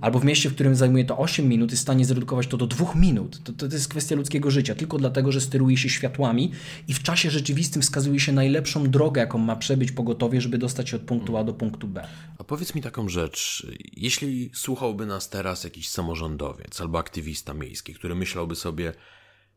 albo 0.00 0.18
w 0.18 0.24
mieście, 0.24 0.50
w 0.50 0.54
którym 0.54 0.74
zajmuje 0.74 1.04
to 1.04 1.18
8 1.18 1.48
minut, 1.48 1.70
jest 1.70 1.80
w 1.80 1.82
stanie 1.82 2.04
zredukować 2.04 2.46
to 2.46 2.56
do 2.56 2.66
2 2.66 2.94
minut. 2.94 3.42
To, 3.44 3.52
to, 3.52 3.74
jest 3.74 3.88
kwestia 3.88 4.16
ludzkiego 4.16 4.50
życia, 4.50 4.74
tylko 4.74 4.98
dlatego, 4.98 5.32
że 5.32 5.40
steruje 5.40 5.76
się 5.76 5.88
światłami 5.88 6.52
i 6.88 6.94
w 6.94 7.02
czasie 7.02 7.30
rzeczywistym 7.30 7.82
wskazuje 7.82 8.20
się 8.20 8.32
najlepszą 8.32 8.90
drogę, 8.90 9.20
jaką 9.20 9.38
ma 9.38 9.56
przebyć 9.56 9.92
pogotowie, 9.92 10.40
żeby 10.40 10.58
dostać 10.58 10.88
się 10.88 10.96
od 10.96 11.02
punktu 11.02 11.36
A 11.36 11.44
do 11.44 11.54
punktu 11.54 11.88
B. 11.88 12.08
A 12.38 12.44
powiedz 12.44 12.74
mi 12.74 12.82
taką 12.82 13.08
rzecz. 13.08 13.66
Jeśli 13.96 14.50
słuchałby 14.54 15.06
nas 15.06 15.28
teraz 15.30 15.64
jakiś 15.64 15.88
samorządowiec 15.88 16.80
albo 16.80 16.98
aktywista 16.98 17.54
miejski, 17.54 17.94
który 17.94 18.14
myślałby 18.14 18.56
sobie, 18.56 18.92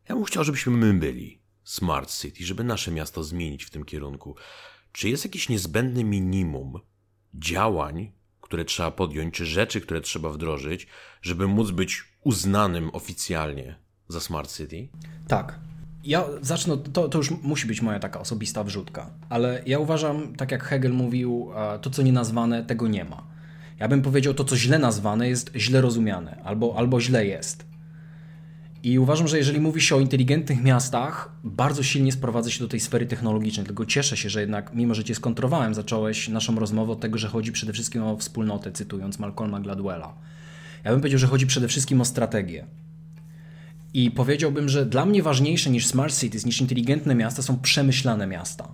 ja 0.10 0.16
bym 0.16 0.24
chciał, 0.24 0.44
żebyśmy 0.44 0.72
my 0.72 0.94
byli 0.94 1.42
Smart 1.64 2.18
City, 2.18 2.46
żeby 2.46 2.64
nasze 2.64 2.92
miasto 2.92 3.24
zmienić 3.24 3.64
w 3.64 3.70
tym 3.70 3.86
kierunku. 3.86 4.36
Czy 4.92 5.10
jest 5.10 5.26
jakiś 5.26 5.50
niezbędny 5.50 6.04
minimum 6.04 6.80
działań, 7.34 8.12
które 8.52 8.66
trzeba 8.66 8.92
podjąć, 8.92 9.34
czy 9.34 9.46
rzeczy, 9.46 9.82
które 9.82 10.02
trzeba 10.02 10.30
wdrożyć, 10.30 10.88
żeby 11.22 11.48
móc 11.48 11.72
być 11.72 12.04
uznanym 12.24 12.90
oficjalnie 12.94 13.76
za 14.08 14.20
Smart 14.20 14.58
City? 14.58 14.88
Tak. 15.28 15.60
Ja 16.04 16.26
zacznę, 16.42 16.78
to, 16.78 17.10
to 17.10 17.18
już 17.18 17.32
musi 17.32 17.68
być 17.68 17.82
moja 17.82 18.00
taka 18.00 18.20
osobista 18.20 18.64
wrzutka, 18.64 19.10
ale 19.30 19.62
ja 19.66 19.80
uważam, 19.80 20.36
tak 20.36 20.52
jak 20.52 20.64
Hegel 20.64 20.94
mówił, 20.94 21.52
to 21.82 21.90
co 21.90 22.02
nie 22.02 22.12
nazwane, 22.12 22.66
tego 22.66 22.88
nie 22.88 23.06
ma. 23.06 23.24
Ja 23.80 23.88
bym 23.88 24.02
powiedział, 24.02 24.34
to 24.34 24.44
co 24.44 24.58
źle 24.58 24.80
nazwane 24.80 25.30
jest 25.30 25.52
źle 25.56 25.82
rozumiane, 25.82 26.42
albo, 26.44 26.76
albo 26.78 27.02
źle 27.02 27.26
jest. 27.26 27.66
I 28.84 29.00
uważam, 29.00 29.28
że 29.28 29.38
jeżeli 29.38 29.60
mówi 29.60 29.82
się 29.82 29.96
o 29.96 30.00
inteligentnych 30.00 30.64
miastach, 30.64 31.32
bardzo 31.44 31.84
silnie 31.84 32.12
sprowadza 32.12 32.50
się 32.50 32.60
do 32.60 32.68
tej 32.68 32.80
sfery 32.80 33.06
technologicznej. 33.06 33.64
Dlatego 33.64 33.86
cieszę 33.86 34.18
się, 34.18 34.30
że 34.30 34.42
jednak, 34.42 34.74
mimo 34.74 34.94
że 34.96 35.04
cię 35.04 35.16
skontrowałem, 35.16 35.74
zacząłeś 35.74 36.30
naszą 36.30 36.60
rozmowę 36.60 36.92
od 36.92 37.00
tego, 37.00 37.18
że 37.18 37.28
chodzi 37.28 37.52
przede 37.52 37.74
wszystkim 37.74 38.04
o 38.04 38.18
wspólnotę, 38.18 38.72
cytując 38.72 39.20
Malcolma 39.20 39.60
Gladwella. 39.60 40.14
Ja 40.84 40.92
bym 40.92 41.00
powiedział, 41.00 41.20
że 41.20 41.28
chodzi 41.28 41.48
przede 41.48 41.68
wszystkim 41.68 42.02
o 42.02 42.06
strategię. 42.06 42.66
I 43.94 44.12
powiedziałbym, 44.12 44.70
że 44.70 44.86
dla 44.86 45.06
mnie 45.06 45.24
ważniejsze 45.24 45.70
niż 45.70 45.88
smart 45.88 46.20
cities, 46.20 46.46
niż 46.46 46.62
inteligentne 46.62 47.16
miasta 47.16 47.42
są 47.42 47.60
przemyślane 47.60 48.28
miasta. 48.28 48.68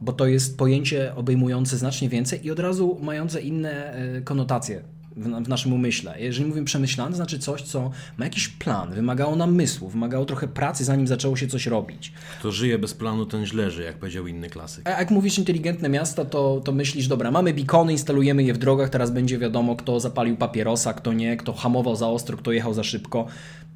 Bo 0.00 0.12
to 0.12 0.26
jest 0.26 0.58
pojęcie 0.58 1.14
obejmujące 1.14 1.76
znacznie 1.76 2.08
więcej 2.08 2.46
i 2.46 2.50
od 2.50 2.58
razu 2.58 2.98
mające 3.02 3.40
inne 3.40 3.92
e, 3.92 4.20
konotacje 4.20 4.82
w, 5.16 5.48
naszym 5.48 5.72
umyśle. 5.72 6.20
Jeżeli 6.20 6.46
mówimy 6.48 6.66
przemyślane, 6.66 7.10
to 7.10 7.16
znaczy 7.16 7.38
coś, 7.38 7.62
co 7.62 7.90
ma 8.16 8.24
jakiś 8.24 8.48
plan, 8.48 8.94
wymagało 8.94 9.36
namysłu, 9.36 9.88
wymagało 9.88 10.24
trochę 10.24 10.48
pracy, 10.48 10.84
zanim 10.84 11.06
zaczęło 11.06 11.36
się 11.36 11.46
coś 11.46 11.66
robić. 11.66 12.12
Kto 12.38 12.52
żyje 12.52 12.78
bez 12.78 12.94
planu, 12.94 13.26
ten 13.26 13.46
źle 13.46 13.70
żyje, 13.70 13.86
jak 13.86 13.96
powiedział 13.96 14.26
inny 14.26 14.50
klasyk. 14.50 14.88
A 14.88 14.90
jak 14.90 15.10
mówisz 15.10 15.38
inteligentne 15.38 15.88
miasta, 15.88 16.24
to, 16.24 16.60
to 16.64 16.72
myślisz, 16.72 17.08
dobra, 17.08 17.30
mamy 17.30 17.54
bikony, 17.54 17.92
instalujemy 17.92 18.42
je 18.42 18.54
w 18.54 18.58
drogach, 18.58 18.90
teraz 18.90 19.10
będzie 19.10 19.38
wiadomo, 19.38 19.76
kto 19.76 20.00
zapalił 20.00 20.36
papierosa, 20.36 20.94
kto 20.94 21.12
nie, 21.12 21.36
kto 21.36 21.52
hamował 21.52 21.96
za 21.96 22.08
ostro, 22.08 22.36
kto 22.36 22.52
jechał 22.52 22.74
za 22.74 22.84
szybko 22.84 23.26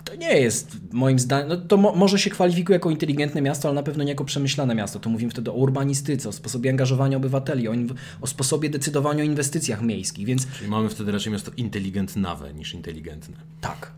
to 0.05 0.15
nie 0.15 0.41
jest 0.41 0.77
moim 0.93 1.19
zdaniem, 1.19 1.49
no 1.49 1.57
to 1.57 1.77
mo 1.77 1.95
może 1.95 2.19
się 2.19 2.31
kwalifikuje 2.31 2.77
jako 2.77 2.91
inteligentne 2.91 3.43
miasto, 3.43 3.69
ale 3.69 3.75
na 3.75 3.83
pewno 3.83 4.05
nie 4.05 4.11
jako 4.11 4.25
przemyślane 4.25 4.75
miasto. 4.75 5.01
To 5.01 5.11
mówimy 5.11 5.31
wtedy 5.31 5.51
o 5.51 5.55
urbanistyce, 5.55 6.29
o 6.29 6.33
sposobie 6.33 6.71
angażowania 6.71 7.17
obywateli, 7.17 7.69
o, 7.69 7.73
o 8.21 8.27
sposobie 8.27 8.71
decydowania 8.71 9.23
o 9.23 9.27
inwestycjach 9.27 9.83
miejskich, 9.83 10.27
więc... 10.27 10.47
Czyli 10.47 10.71
mamy 10.71 10.89
wtedy 10.89 11.13
raczej 11.13 11.33
miasto 11.33 11.51
inteligentnawe 11.57 12.55
niż 12.55 12.75
inteligentne. 12.75 13.37
Tak, 13.61 13.93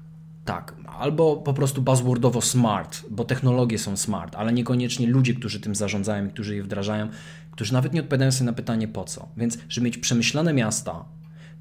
tak. 0.45 0.75
Albo 0.99 1.37
po 1.37 1.55
prostu 1.55 1.83
buzzwordowo 1.83 2.41
smart, 2.41 3.03
bo 3.11 3.25
technologie 3.25 3.79
są 3.79 3.97
smart, 3.97 4.35
ale 4.35 4.53
niekoniecznie 4.53 5.07
ludzie, 5.07 5.35
którzy 5.35 5.61
tym 5.61 5.75
zarządzają 5.75 6.27
i 6.27 6.31
którzy 6.31 6.57
je 6.57 6.63
wdrażają, 6.63 7.09
którzy 7.51 7.73
nawet 7.73 7.93
nie 7.93 8.01
odpowiadają 8.01 8.33
sobie 8.33 8.47
na 8.47 8.53
pytanie 8.53 8.89
po 8.89 9.05
co. 9.05 9.29
Więc, 9.37 9.59
żeby 9.69 9.85
mieć 9.85 9.99
przemyślane 9.99 10.53
miasta, 10.53 11.05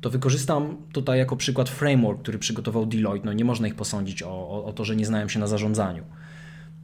to 0.02 0.10
wykorzystam 0.10 0.78
tutaj 0.92 1.20
jako 1.20 1.36
przykład 1.36 1.70
framework, 1.70 2.22
który 2.22 2.40
przygotował 2.40 2.86
Deloitte. 2.86 3.26
No 3.26 3.34
nie 3.34 3.46
można 3.46 3.68
ich 3.68 3.76
posądzić 3.76 4.24
o, 4.24 4.30
o, 4.30 4.66
o 4.66 4.74
to, 4.74 4.86
że 4.86 4.96
nie 4.96 5.06
znają 5.06 5.30
się 5.30 5.40
na 5.40 5.48
zarządzaniu. 5.48 6.04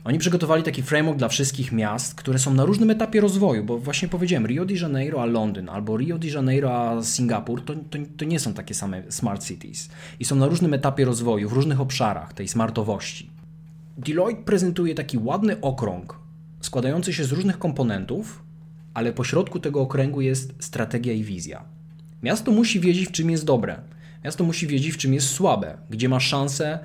Oni 0.03 0.19
przygotowali 0.19 0.63
taki 0.63 0.83
framework 0.83 1.17
dla 1.17 1.27
wszystkich 1.27 1.71
miast, 1.71 2.15
które 2.15 2.39
są 2.39 2.53
na 2.53 2.65
różnym 2.65 2.89
etapie 2.89 3.21
rozwoju, 3.21 3.63
bo 3.63 3.77
właśnie 3.77 4.07
powiedziałem, 4.07 4.47
Rio 4.47 4.65
de 4.65 4.73
Janeiro 4.73 5.21
a 5.21 5.25
Londyn 5.25 5.69
albo 5.69 5.97
Rio 5.97 6.17
de 6.17 6.27
Janeiro 6.27 6.71
a 6.73 7.03
Singapur 7.03 7.61
to, 7.61 7.73
to, 7.75 7.97
to, 8.17 8.25
nie 8.25 8.39
są 8.39 8.53
takie 8.53 8.73
same 8.73 9.03
smart 9.11 9.43
cities 9.43 9.89
i 10.19 10.25
są 10.25 10.35
na 10.35 10.47
różnym 10.47 10.73
etapie 10.73 11.05
rozwoju, 11.05 11.49
w 11.49 11.53
różnych 11.53 11.81
obszarach 11.81 12.33
tej 12.33 12.47
smartowości. 12.47 13.29
Deloitte 13.97 14.43
prezentuje 14.43 14.95
taki 14.95 15.17
ładny 15.17 15.61
okrąg 15.61 16.19
składający 16.61 17.13
się 17.13 17.23
z 17.23 17.31
różnych 17.31 17.59
komponentów, 17.59 18.43
ale 18.93 19.13
pośrodku 19.13 19.59
tego 19.59 19.81
okręgu 19.81 20.21
jest 20.21 20.53
strategia 20.59 21.13
i 21.13 21.23
wizja. 21.23 21.76
Miasto 22.23 22.51
musi 22.51 22.79
wiedzieć, 22.79 23.07
w 23.07 23.11
czym 23.11 23.29
jest 23.29 23.45
dobre. 23.45 23.81
Miasto 24.23 24.43
musi 24.43 24.67
wiedzieć, 24.67 24.93
w 24.93 24.97
czym 24.97 25.13
jest 25.13 25.27
słabe, 25.27 25.77
gdzie 25.89 26.09
ma 26.09 26.19
szanse, 26.19 26.79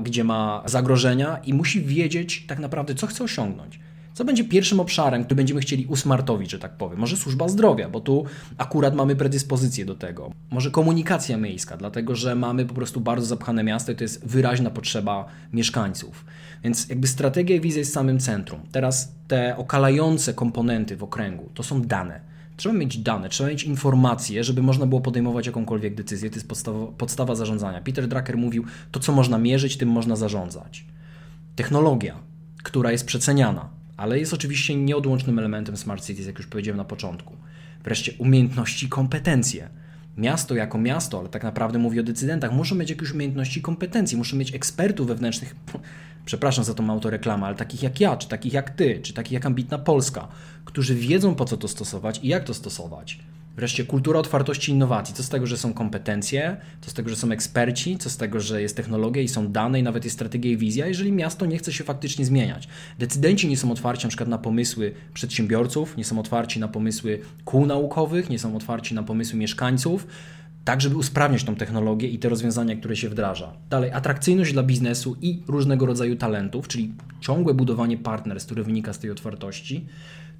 gdzie 0.00 0.24
ma 0.24 0.62
zagrożenia 0.66 1.38
i 1.44 1.54
musi 1.54 1.80
wiedzieć 1.82 2.46
tak 2.46 2.58
naprawdę, 2.58 2.94
co 2.94 3.06
chce 3.06 3.24
osiągnąć. 3.24 3.80
Co 4.14 4.24
będzie 4.24 4.44
pierwszym 4.44 4.80
obszarem, 4.80 5.24
który 5.24 5.36
będziemy 5.36 5.60
chcieli 5.60 5.86
usmartowić, 5.86 6.50
że 6.50 6.58
tak 6.58 6.76
powiem? 6.76 6.98
Może 6.98 7.16
służba 7.16 7.48
zdrowia, 7.48 7.88
bo 7.88 8.00
tu 8.00 8.24
akurat 8.58 8.94
mamy 8.94 9.16
predyspozycję 9.16 9.84
do 9.84 9.94
tego. 9.94 10.32
Może 10.50 10.70
komunikacja 10.70 11.36
miejska, 11.36 11.76
dlatego 11.76 12.14
że 12.14 12.34
mamy 12.34 12.64
po 12.64 12.74
prostu 12.74 13.00
bardzo 13.00 13.26
zapchane 13.26 13.64
miasto 13.64 13.92
i 13.92 13.96
to 13.96 14.04
jest 14.04 14.26
wyraźna 14.26 14.70
potrzeba 14.70 15.26
mieszkańców. 15.52 16.24
Więc 16.64 16.88
jakby 16.88 17.06
strategia 17.06 17.56
i 17.56 17.60
wizja 17.60 17.78
jest 17.78 17.92
samym 17.92 18.18
centrum. 18.18 18.60
Teraz 18.72 19.12
te 19.28 19.56
okalające 19.56 20.34
komponenty 20.34 20.96
w 20.96 21.02
okręgu 21.02 21.50
to 21.54 21.62
są 21.62 21.82
dane 21.82 22.35
Trzeba 22.56 22.74
mieć 22.74 22.98
dane, 22.98 23.28
trzeba 23.28 23.50
mieć 23.50 23.64
informacje, 23.64 24.44
żeby 24.44 24.62
można 24.62 24.86
było 24.86 25.00
podejmować 25.00 25.46
jakąkolwiek 25.46 25.94
decyzję. 25.94 26.30
To 26.30 26.36
jest 26.36 26.48
podstawa, 26.48 26.86
podstawa 26.86 27.34
zarządzania. 27.34 27.80
Peter 27.80 28.08
Drucker 28.08 28.36
mówił, 28.36 28.64
to 28.92 29.00
co 29.00 29.12
można 29.12 29.38
mierzyć, 29.38 29.76
tym 29.76 29.88
można 29.88 30.16
zarządzać. 30.16 30.84
Technologia, 31.56 32.16
która 32.62 32.92
jest 32.92 33.06
przeceniana, 33.06 33.68
ale 33.96 34.18
jest 34.18 34.34
oczywiście 34.34 34.76
nieodłącznym 34.76 35.38
elementem 35.38 35.76
Smart 35.76 36.04
Cities, 36.04 36.26
jak 36.26 36.38
już 36.38 36.46
powiedziałem 36.46 36.76
na 36.76 36.84
początku. 36.84 37.36
Wreszcie 37.84 38.12
umiejętności, 38.18 38.88
kompetencje. 38.88 39.68
Miasto 40.16 40.54
jako 40.54 40.78
miasto, 40.78 41.18
ale 41.18 41.28
tak 41.28 41.42
naprawdę 41.42 41.78
mówię 41.78 42.00
o 42.00 42.04
decydentach, 42.04 42.52
muszą 42.52 42.74
mieć 42.74 42.90
jakieś 42.90 43.12
umiejętności 43.12 43.58
i 43.60 43.62
kompetencje, 43.62 44.18
muszą 44.18 44.36
mieć 44.36 44.54
ekspertów 44.54 45.06
wewnętrznych, 45.06 45.56
przepraszam 46.24 46.64
za 46.64 46.74
tą 46.74 46.90
autoreklamę, 46.90 47.46
ale 47.46 47.56
takich 47.56 47.82
jak 47.82 48.00
ja, 48.00 48.16
czy 48.16 48.28
takich 48.28 48.52
jak 48.52 48.70
ty, 48.70 49.00
czy 49.02 49.12
takich 49.12 49.32
jak 49.32 49.46
ambitna 49.46 49.78
Polska, 49.78 50.28
którzy 50.64 50.94
wiedzą 50.94 51.34
po 51.34 51.44
co 51.44 51.56
to 51.56 51.68
stosować 51.68 52.20
i 52.22 52.28
jak 52.28 52.44
to 52.44 52.54
stosować. 52.54 53.18
Wreszcie 53.56 53.84
kultura 53.84 54.20
otwartości 54.20 54.72
innowacji. 54.72 55.14
Co 55.14 55.22
z 55.22 55.28
tego, 55.28 55.46
że 55.46 55.56
są 55.56 55.72
kompetencje, 55.72 56.56
co 56.80 56.90
z 56.90 56.94
tego, 56.94 57.08
że 57.08 57.16
są 57.16 57.30
eksperci, 57.30 57.98
co 57.98 58.10
z 58.10 58.16
tego, 58.16 58.40
że 58.40 58.62
jest 58.62 58.76
technologia 58.76 59.22
i 59.22 59.28
są 59.28 59.52
dane 59.52 59.80
i 59.80 59.82
nawet 59.82 60.04
jest 60.04 60.16
strategia 60.16 60.50
i 60.50 60.56
wizja, 60.56 60.86
jeżeli 60.86 61.12
miasto 61.12 61.46
nie 61.46 61.58
chce 61.58 61.72
się 61.72 61.84
faktycznie 61.84 62.24
zmieniać. 62.24 62.68
Decydenci 62.98 63.48
nie 63.48 63.56
są 63.56 63.72
otwarci 63.72 64.04
na 64.04 64.08
przykład 64.08 64.28
na 64.28 64.38
pomysły 64.38 64.94
przedsiębiorców, 65.14 65.96
nie 65.96 66.04
są 66.04 66.18
otwarci 66.18 66.60
na 66.60 66.68
pomysły 66.68 67.20
kół 67.44 67.66
naukowych, 67.66 68.30
nie 68.30 68.38
są 68.38 68.56
otwarci 68.56 68.94
na 68.94 69.02
pomysły 69.02 69.38
mieszkańców, 69.38 70.06
tak 70.64 70.80
żeby 70.80 70.96
usprawniać 70.96 71.44
tą 71.44 71.54
technologię 71.54 72.08
i 72.08 72.18
te 72.18 72.28
rozwiązania, 72.28 72.76
które 72.76 72.96
się 72.96 73.08
wdraża. 73.08 73.52
Dalej, 73.70 73.90
atrakcyjność 73.92 74.52
dla 74.52 74.62
biznesu 74.62 75.16
i 75.22 75.42
różnego 75.48 75.86
rodzaju 75.86 76.16
talentów, 76.16 76.68
czyli 76.68 76.92
ciągłe 77.20 77.54
budowanie 77.54 77.98
partnerstw, 77.98 78.46
które 78.46 78.62
wynika 78.62 78.92
z 78.92 78.98
tej 78.98 79.10
otwartości, 79.10 79.86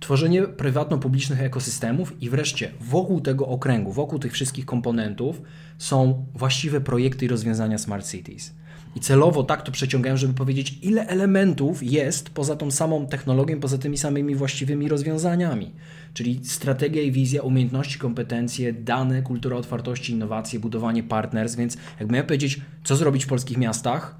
tworzenie 0.01 0.43
prywatno-publicznych 0.43 1.43
ekosystemów 1.43 2.23
i 2.23 2.31
wreszcie 2.31 2.71
wokół 2.81 3.21
tego 3.21 3.49
okręgu, 3.49 3.93
wokół 3.93 4.19
tych 4.19 4.33
wszystkich 4.33 4.67
komponentów 4.67 5.43
są 5.79 6.27
właściwe 6.35 6.81
projekty 6.81 7.25
i 7.25 7.29
rozwiązania 7.29 7.79
Smart 7.79 8.11
Cities. 8.11 8.55
I 8.97 9.01
celowo 9.01 9.43
tak 9.43 9.63
to 9.63 9.73
przeciągałem, 9.73 10.19
żeby 10.19 10.35
powiedzieć, 10.35 10.79
ile 10.83 11.07
elementów 11.07 11.83
jest 11.83 12.31
poza 12.31 12.57
tą 12.57 12.71
samą 12.71 13.07
technologią, 13.07 13.61
poza 13.61 13.79
tymi 13.79 13.99
samymi 13.99 14.35
właściwymi 14.35 14.89
rozwiązaniami. 14.89 15.73
Czyli 16.15 16.41
strategia 16.45 17.03
i 17.03 17.13
wizja, 17.13 17.43
umiejętności, 17.43 17.99
kompetencje, 17.99 18.73
dane, 18.73 19.23
kultura 19.23 19.57
otwartości, 19.57 20.13
innowacje, 20.13 20.61
budowanie 20.61 21.03
partners. 21.03 21.55
Więc 21.55 21.77
jak 22.01 22.11
miałem 22.11 22.27
powiedzieć, 22.27 22.61
co 22.85 22.97
zrobić 22.97 23.25
w 23.25 23.29
polskich 23.29 23.59
miastach, 23.59 24.17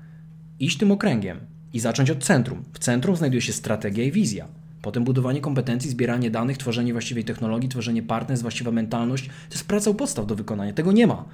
iść 0.61 0.79
tym 0.79 0.91
okręgiem 0.91 1.41
i 1.73 1.81
zacząć 1.81 2.11
od 2.11 2.25
centrum. 2.25 2.65
W 2.73 2.79
centrum 2.79 3.17
znajduje 3.17 3.43
się 3.43 3.53
strategia 3.53 4.05
i 4.05 4.13
wizja. 4.13 4.49
Potem 4.87 5.05
budowanie 5.05 5.41
kompetencji, 5.41 5.91
zbieranie 5.91 6.31
danych, 6.31 6.59
tworzenie 6.59 6.93
właściwej 6.93 7.25
technologii, 7.25 7.69
tworzenie 7.69 8.03
partnerstw, 8.03 8.43
właściwa 8.43 8.71
mentalność. 8.71 9.27
To 9.27 9.55
jest 9.55 9.69
praca 9.69 9.91
u 9.91 9.95
podstaw 9.95 10.27
do 10.27 10.35
wykonania. 10.35 10.73
Tego 10.73 10.93
nie 10.93 11.07
ma. 11.07 11.25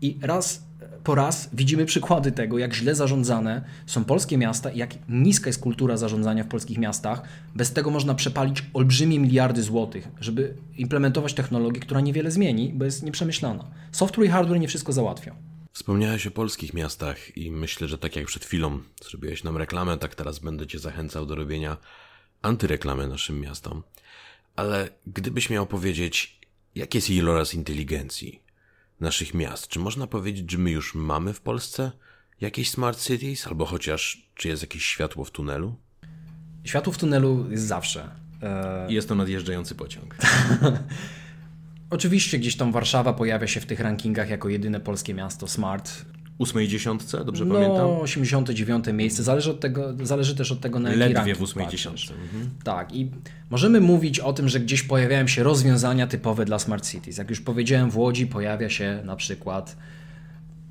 I 0.00 0.18
raz 0.22 0.62
po 1.04 1.14
raz 1.14 1.50
widzimy 1.52 1.86
przykłady 1.86 2.32
tego, 2.32 2.58
jak 2.58 2.74
źle 2.74 2.94
zarządzane 2.94 3.64
są 3.86 4.04
polskie 4.04 4.38
miasta 4.38 4.70
i 4.70 4.78
jak 4.78 4.94
niska 5.08 5.48
jest 5.48 5.60
kultura 5.60 5.96
zarządzania 5.96 6.44
w 6.44 6.48
polskich 6.48 6.78
miastach. 6.78 7.22
Bez 7.54 7.72
tego 7.72 7.90
można 7.90 8.14
przepalić 8.14 8.64
olbrzymie 8.74 9.20
miliardy 9.20 9.62
złotych, 9.62 10.08
żeby 10.20 10.54
implementować 10.76 11.34
technologię, 11.34 11.80
która 11.80 12.00
niewiele 12.00 12.30
zmieni, 12.30 12.72
bo 12.74 12.84
jest 12.84 13.02
nieprzemyślana. 13.02 13.64
Software 13.90 14.26
i 14.26 14.28
hardware 14.28 14.60
nie 14.60 14.68
wszystko 14.68 14.92
załatwią. 14.92 15.34
Wspomniałeś 15.72 16.26
o 16.26 16.30
polskich 16.30 16.74
miastach 16.74 17.36
i 17.36 17.50
myślę, 17.50 17.88
że 17.88 17.98
tak 17.98 18.16
jak 18.16 18.26
przed 18.26 18.44
chwilą 18.44 18.78
zrobiłeś 19.04 19.44
nam 19.44 19.56
reklamę, 19.56 19.98
tak 19.98 20.14
teraz 20.14 20.38
będę 20.38 20.66
Cię 20.66 20.78
zachęcał 20.78 21.26
do 21.26 21.34
robienia 21.34 21.76
antyreklamy 22.42 23.08
naszym 23.08 23.40
miastom. 23.40 23.82
Ale 24.56 24.88
gdybyś 25.06 25.50
miał 25.50 25.66
powiedzieć, 25.66 26.40
jak 26.74 26.94
jest 26.94 27.10
iloraz 27.10 27.54
inteligencji 27.54 28.42
naszych 29.00 29.34
miast, 29.34 29.68
czy 29.68 29.78
można 29.78 30.06
powiedzieć, 30.06 30.50
że 30.50 30.58
my 30.58 30.70
już 30.70 30.94
mamy 30.94 31.32
w 31.32 31.40
Polsce 31.40 31.92
jakieś 32.40 32.70
smart 32.70 33.02
cities, 33.02 33.46
albo 33.46 33.66
chociaż 33.66 34.26
czy 34.34 34.48
jest 34.48 34.62
jakieś 34.62 34.84
światło 34.84 35.24
w 35.24 35.30
tunelu? 35.30 35.76
Światło 36.64 36.92
w 36.92 36.98
tunelu 36.98 37.50
jest 37.50 37.64
zawsze. 37.64 38.10
I 38.88 38.94
jest 38.94 39.08
to 39.08 39.14
nadjeżdżający 39.14 39.74
pociąg. 39.74 40.16
Oczywiście 41.90 42.38
gdzieś 42.38 42.56
tam 42.56 42.72
Warszawa 42.72 43.12
pojawia 43.12 43.46
się 43.46 43.60
w 43.60 43.66
tych 43.66 43.80
rankingach 43.80 44.30
jako 44.30 44.48
jedyne 44.48 44.80
polskie 44.80 45.14
miasto 45.14 45.48
smart 45.48 46.04
ósmej 46.38 46.68
dziesiątce, 46.68 47.24
dobrze 47.24 47.44
no, 47.44 47.54
pamiętam? 47.54 47.76
No, 47.76 48.00
89 48.00 48.84
miejsce. 48.92 49.22
Zależy, 49.22 49.50
od 49.50 49.60
tego, 49.60 49.94
zależy 50.02 50.36
też 50.36 50.52
od 50.52 50.60
tego, 50.60 50.78
na 50.78 50.88
jaki 50.88 51.00
Ledwie 51.00 51.34
w 51.34 51.42
ósmej 51.42 51.68
dziesiątce. 51.68 52.14
Mhm. 52.14 52.50
Tak 52.64 52.94
i 52.94 53.10
możemy 53.50 53.80
mówić 53.80 54.20
o 54.20 54.32
tym, 54.32 54.48
że 54.48 54.60
gdzieś 54.60 54.82
pojawiają 54.82 55.26
się 55.26 55.42
rozwiązania 55.42 56.06
typowe 56.06 56.44
dla 56.44 56.58
Smart 56.58 56.88
Cities. 56.88 57.18
Jak 57.18 57.30
już 57.30 57.40
powiedziałem, 57.40 57.90
w 57.90 57.96
Łodzi 57.96 58.26
pojawia 58.26 58.70
się 58.70 59.02
na 59.04 59.16
przykład 59.16 59.76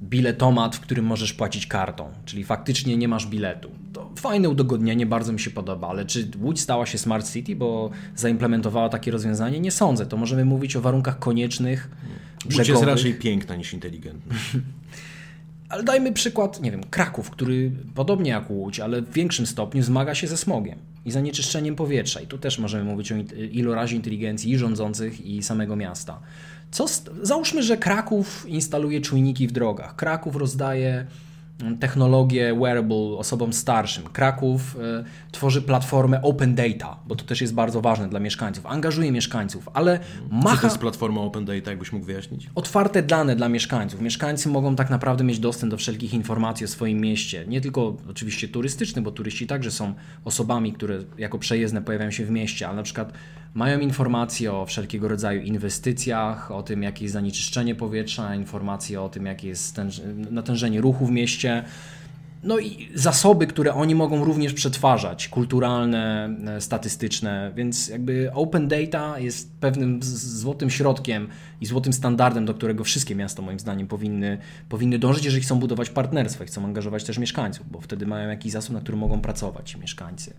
biletomat, 0.04 0.76
w 0.76 0.80
którym 0.80 1.06
możesz 1.06 1.34
płacić 1.34 1.68
kartą, 1.68 2.10
czyli 2.26 2.44
faktycznie 2.44 2.98
nie 2.98 3.08
masz 3.08 3.28
biletu. 3.28 3.72
To 3.94 4.12
fajne 4.16 4.50
udogodnienie, 4.50 5.06
bardzo 5.06 5.34
mi 5.34 5.40
się 5.40 5.50
podoba, 5.50 5.88
ale 5.88 6.06
czy 6.06 6.32
Łódź 6.42 6.60
stała 6.60 6.86
się 6.86 6.98
Smart 6.98 7.32
City, 7.32 7.56
bo 7.56 7.90
zaimplementowała 8.16 8.90
takie 8.90 9.12
rozwiązanie? 9.12 9.60
Nie 9.60 9.72
sądzę. 9.72 10.06
To 10.06 10.18
możemy 10.18 10.46
mówić 10.46 10.76
o 10.76 10.82
warunkach 10.82 11.20
koniecznych, 11.20 11.90
Łódź 12.46 12.68
jest 12.70 12.84
raczej 12.84 13.14
piękna 13.14 13.56
niż 13.56 13.74
inteligentna. 13.74 14.36
Ale 15.72 15.84
dajmy 15.84 16.12
przykład, 16.12 16.62
nie 16.62 16.72
wiem, 16.72 16.84
Kraków, 16.84 17.30
który 17.30 17.72
podobnie 17.96 18.32
jak 18.32 18.52
Łódź, 18.52 18.80
ale 18.80 19.02
w 19.02 19.12
większym 19.12 19.46
stopniu 19.46 19.84
zmaga 19.84 20.16
się 20.16 20.28
ze 20.28 20.38
smogiem 20.38 20.80
i 21.06 21.12
zanieczyszczeniem 21.12 21.76
powietrza. 21.76 22.22
I 22.22 22.28
tu 22.28 22.38
też 22.38 22.60
możemy 22.60 22.84
mówić 22.84 23.12
o 23.12 23.16
ilorazie 23.52 23.96
inteligencji 23.96 24.52
i 24.52 24.58
rządzących, 24.58 25.26
i 25.26 25.44
samego 25.44 25.76
miasta. 25.76 26.20
Co 26.72 26.86
Załóżmy, 27.22 27.64
że 27.64 27.78
Kraków 27.78 28.46
instaluje 28.50 29.02
czujniki 29.02 29.48
w 29.48 29.52
drogach. 29.52 29.96
Kraków 29.96 30.36
rozdaje 30.36 31.06
technologię 31.80 32.56
wearable 32.60 33.18
osobom 33.18 33.54
starszym. 33.54 34.04
Kraków 34.04 34.78
e, 35.00 35.04
tworzy 35.32 35.62
platformę 35.62 36.22
Open 36.22 36.56
Data, 36.56 37.00
bo 37.08 37.16
to 37.16 37.26
też 37.26 37.42
jest 37.42 37.54
bardzo 37.54 37.82
ważne 37.82 38.10
dla 38.10 38.20
mieszkańców. 38.20 38.66
Angażuje 38.66 39.12
mieszkańców, 39.12 39.70
ale 39.74 40.00
Co 40.00 40.36
macha 40.36 40.62
to 40.62 40.68
jest 40.68 40.78
platforma 40.78 41.22
Open 41.22 41.46
Data, 41.46 41.70
jakbyś 41.70 41.92
mógł 41.92 42.06
wyjaśnić? 42.06 42.50
otwarte 42.56 43.04
dane 43.04 43.36
dla 43.36 43.50
mieszkańców. 43.50 44.02
Mieszkańcy 44.02 44.50
mogą 44.50 44.76
tak 44.76 44.90
naprawdę 44.90 45.24
mieć 45.24 45.40
dostęp 45.40 45.72
do 45.72 45.78
wszelkich 45.78 46.14
informacji 46.14 46.66
o 46.66 46.68
swoim 46.68 47.02
mieście. 47.02 47.46
Nie 47.48 47.62
tylko 47.62 47.98
oczywiście 48.10 48.48
turystycznych, 48.48 49.06
bo 49.06 49.12
turyści 49.12 49.48
także 49.48 49.72
są 49.72 49.94
osobami, 50.26 50.74
które 50.74 51.00
jako 51.18 51.40
przejezdne 51.40 51.82
pojawiają 51.82 52.12
się 52.12 52.26
w 52.26 52.30
mieście, 52.30 52.68
ale 52.68 52.76
na 52.76 52.84
przykład 52.84 53.14
mają 53.54 53.80
informacje 53.80 54.54
o 54.54 54.66
wszelkiego 54.66 55.08
rodzaju 55.08 55.42
inwestycjach, 55.42 56.52
o 56.52 56.64
tym, 56.64 56.84
jakie 56.84 57.06
jest 57.06 57.14
zanieczyszczenie 57.14 57.76
powietrza, 57.76 58.36
informacje 58.36 59.02
o 59.02 59.10
tym, 59.10 59.26
jakie 59.26 59.48
jest 59.48 59.82
natężenie 60.32 60.82
ruchu 60.82 61.06
w 61.06 61.12
mieście. 61.12 61.64
No 62.44 62.60
i 62.60 62.90
zasoby, 62.96 63.48
które 63.48 63.74
oni 63.74 63.96
mogą 63.96 64.26
również 64.26 64.54
przetwarzać, 64.54 65.28
kulturalne, 65.28 66.36
e, 66.48 66.62
statystyczne, 66.62 67.52
więc 67.56 67.88
jakby 67.88 68.32
open 68.34 68.68
data 68.68 69.20
jest 69.20 69.52
pewnym 69.60 70.00
złotym 70.04 70.70
środkiem 70.70 71.28
i 71.62 71.66
złotym 71.66 71.94
standardem, 71.94 72.46
do 72.46 72.54
którego 72.54 72.84
wszystkie 72.84 73.16
miasta 73.16 73.42
moim 73.42 73.60
zdaniem 73.60 73.88
powinny, 73.88 74.38
powinny 74.70 75.00
dążyć, 75.00 75.26
jeżeli 75.26 75.44
chcą 75.44 75.60
budować 75.60 75.90
partnerstwa 75.90 76.44
i 76.44 76.48
chcą 76.48 76.66
angażować 76.66 77.04
też 77.04 77.18
mieszkańców, 77.18 77.72
bo 77.72 77.82
wtedy 77.82 78.08
mają 78.08 78.30
jakiś 78.30 78.52
zasób, 78.52 78.74
na 78.74 78.82
którym 78.82 79.00
mogą 79.00 79.22
pracować 79.22 79.78
mieszkańcy. 79.78 80.34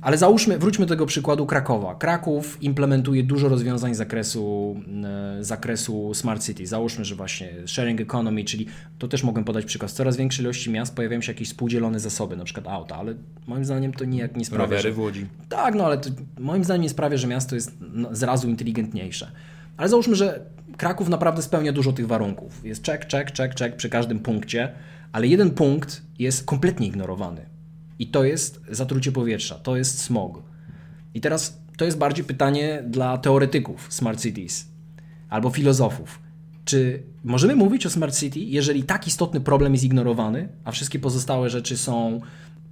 Ale 0.00 0.18
załóżmy, 0.18 0.58
wróćmy 0.58 0.86
do 0.86 0.94
tego 0.94 1.06
przykładu 1.06 1.46
Krakowa. 1.46 1.94
Kraków 1.94 2.62
implementuje 2.62 3.22
dużo 3.22 3.48
rozwiązań 3.48 3.94
z 3.94 3.98
zakresu, 3.98 4.76
e, 5.04 5.44
zakresu 5.44 6.14
Smart 6.14 6.46
City. 6.46 6.66
Załóżmy, 6.66 7.04
że 7.04 7.14
właśnie 7.14 7.52
sharing 7.66 8.00
economy, 8.00 8.44
czyli 8.44 8.66
to 8.98 9.08
też 9.08 9.24
mogę 9.24 9.44
podać 9.44 9.64
przykład. 9.64 9.92
Coraz 9.92 10.16
większej 10.16 10.44
ilości 10.44 10.70
miast 10.70 10.94
pojawiają 10.94 11.20
się 11.20 11.32
jakieś 11.32 11.48
współdzielone 11.48 12.00
zasoby, 12.00 12.36
na 12.36 12.44
przykład 12.44 12.68
auta, 12.68 12.96
ale 12.96 13.14
moim 13.46 13.64
zdaniem 13.64 13.92
to 13.92 14.04
nijak 14.04 14.36
nie 14.36 14.44
sprawia, 14.44 14.64
Rowery 14.64 14.82
że... 14.82 14.92
w 14.92 14.98
Łodzi. 14.98 15.26
Tak, 15.48 15.74
no 15.74 15.84
ale 15.84 15.98
to 15.98 16.10
moim 16.38 16.64
zdaniem 16.64 16.82
nie 16.82 16.88
sprawia, 16.88 17.16
że 17.16 17.26
miasto 17.26 17.54
jest 17.54 17.76
no, 17.80 18.08
zrazu 18.12 18.48
inteligentniejsze. 18.48 19.30
Ale 19.76 19.88
załóżmy, 19.88 20.16
że 20.16 20.40
Kraków 20.76 21.08
naprawdę 21.08 21.42
spełnia 21.42 21.72
dużo 21.72 21.92
tych 21.92 22.06
warunków. 22.06 22.64
Jest 22.64 22.82
czek, 22.82 23.06
czek, 23.06 23.30
czek, 23.30 23.54
czek 23.54 23.76
przy 23.76 23.88
każdym 23.88 24.18
punkcie, 24.18 24.72
ale 25.12 25.26
jeden 25.26 25.50
punkt 25.50 26.02
jest 26.18 26.44
kompletnie 26.46 26.86
ignorowany. 26.86 27.49
I 28.00 28.06
to 28.06 28.24
jest 28.24 28.60
zatrucie 28.70 29.12
powietrza, 29.12 29.54
to 29.54 29.76
jest 29.76 30.00
smog. 30.02 30.42
I 31.14 31.20
teraz 31.20 31.60
to 31.76 31.84
jest 31.84 31.98
bardziej 31.98 32.24
pytanie 32.24 32.82
dla 32.86 33.18
teoretyków 33.18 33.86
Smart 33.92 34.20
Cities 34.22 34.68
albo 35.28 35.50
filozofów. 35.50 36.20
Czy 36.64 37.02
możemy 37.24 37.56
mówić 37.56 37.86
o 37.86 37.90
Smart 37.90 38.18
City, 38.18 38.40
jeżeli 38.40 38.82
tak 38.82 39.06
istotny 39.06 39.40
problem 39.40 39.72
jest 39.72 39.84
ignorowany, 39.84 40.48
a 40.64 40.72
wszystkie 40.72 40.98
pozostałe 40.98 41.50
rzeczy 41.50 41.76
są 41.76 42.20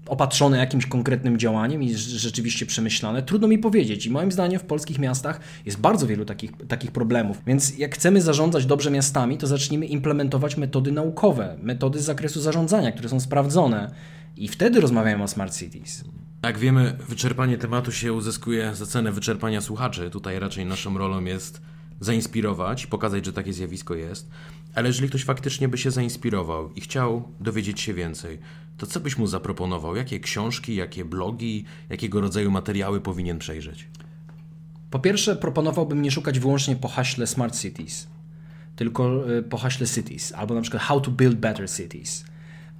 opatrzone 0.07 0.59
jakimś 0.59 0.87
konkretnym 0.87 1.39
działaniem 1.39 1.83
i 1.83 1.95
rz- 1.95 2.17
rzeczywiście 2.17 2.67
przemyślane? 2.67 3.23
Trudno 3.23 3.49
mi 3.49 3.59
powiedzieć. 3.59 4.07
I 4.07 4.11
moim 4.11 4.33
zdaniem 4.33 4.61
w 4.61 4.65
polskich 4.65 4.99
miastach 4.99 5.41
jest 5.67 5.79
bardzo 5.79 6.07
wielu 6.07 6.25
takich, 6.25 6.53
takich 6.69 6.93
problemów. 6.93 7.43
Więc 7.47 7.79
jak 7.79 7.95
chcemy 7.95 8.23
zarządzać 8.23 8.67
dobrze 8.67 8.91
miastami, 8.91 9.39
to 9.39 9.47
zacznijmy 9.47 9.87
implementować 9.87 10.57
metody 10.57 10.93
naukowe, 10.93 11.57
metody 11.63 12.01
z 12.01 12.05
zakresu 12.05 12.41
zarządzania, 12.41 12.93
które 12.93 13.09
są 13.09 13.21
sprawdzone. 13.21 13.91
I 14.39 14.49
wtedy 14.49 14.81
rozmawiamy 14.81 15.23
o 15.23 15.29
Smart 15.29 15.57
Cities. 15.57 16.05
Jak 16.43 16.59
wiemy, 16.59 16.97
wyczerpanie 17.09 17.59
tematu 17.59 17.93
się 17.93 18.13
uzyskuje 18.13 18.75
za 18.75 18.87
cenę 18.87 19.13
wyczerpania 19.13 19.61
słuchaczy. 19.61 20.11
Tutaj 20.11 20.39
raczej 20.39 20.67
naszą 20.67 20.99
rolą 20.99 21.25
jest 21.25 21.63
zainspirować, 22.01 22.87
pokazać, 22.87 23.27
że 23.27 23.33
takie 23.33 23.53
zjawisko 23.53 23.95
jest. 23.95 24.31
Ale 24.75 24.89
jeżeli 24.89 25.09
ktoś 25.09 25.25
faktycznie 25.25 25.69
by 25.69 25.79
się 25.79 25.91
zainspirował 25.91 26.73
i 26.73 26.81
chciał 26.81 27.29
dowiedzieć 27.41 27.81
się 27.81 27.95
więcej, 27.95 28.39
to 28.77 28.87
co 28.87 29.01
byś 29.01 29.19
mu 29.19 29.27
zaproponował? 29.27 29.97
Jakie 29.97 30.21
książki, 30.21 30.75
jakie 30.75 31.05
blogi, 31.05 31.65
jakiego 31.89 32.21
rodzaju 32.21 32.51
materiały 32.51 33.01
powinien 33.01 33.39
przejrzeć? 33.39 33.89
Po 34.91 34.99
pierwsze, 34.99 35.37
proponowałbym 35.37 36.03
nie 36.03 36.11
szukać 36.11 36.39
wyłącznie 36.39 36.77
po 36.77 36.89
haśle 36.89 37.27
Smart 37.27 37.61
Cities, 37.61 38.09
tylko 38.77 39.31
y, 39.31 39.43
po 39.43 39.59
haśle 39.59 39.87
Cities, 39.87 40.33
albo 40.33 40.55
na 40.55 40.61
przykład 40.61 40.83
How 40.83 41.01
to 41.01 41.11
Build 41.11 41.39
Better 41.39 41.71
Cities. 41.71 42.25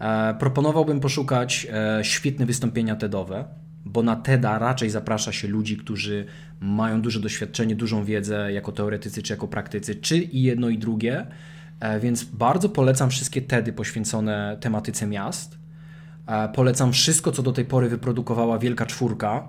E, 0.01 0.35
Proponowałbym 0.39 1.01
poszukać 1.01 1.67
e, 1.73 2.05
świetne 2.05 2.47
wystąpienia 2.47 2.97
TEDowe, 2.97 3.45
bo 3.85 4.03
na 4.03 4.17
TEDa 4.17 4.59
raczej 4.59 4.91
zaprasza 4.91 5.33
się 5.33 5.49
ludzi, 5.49 5.77
którzy 5.77 6.27
mają 6.61 7.03
duże 7.03 7.21
doświadczenie, 7.21 7.77
dużą 7.77 8.05
wiedzę 8.05 8.53
jako 8.53 8.73
teoretycy 8.73 9.23
czy 9.23 9.33
jako 9.33 9.49
praktycy, 9.49 9.95
czy 9.95 10.17
i 10.19 10.43
jedno 10.43 10.69
i 10.69 10.79
drugie. 10.79 11.27
E, 11.81 12.01
Więc 12.01 12.25
bardzo 12.25 12.69
polecam 12.69 13.11
wszystkie 13.11 13.43
TEDy 13.43 13.73
poświęcone 13.73 14.57
tematyce 14.61 15.07
miast. 15.07 15.59
Polecam 16.55 16.93
wszystko, 16.93 17.33
co 17.33 17.43
do 17.43 17.53
tej 17.53 17.65
pory 17.65 17.89
wyprodukowała 17.89 18.59
Wielka 18.59 18.87
Czwórka. 18.87 19.49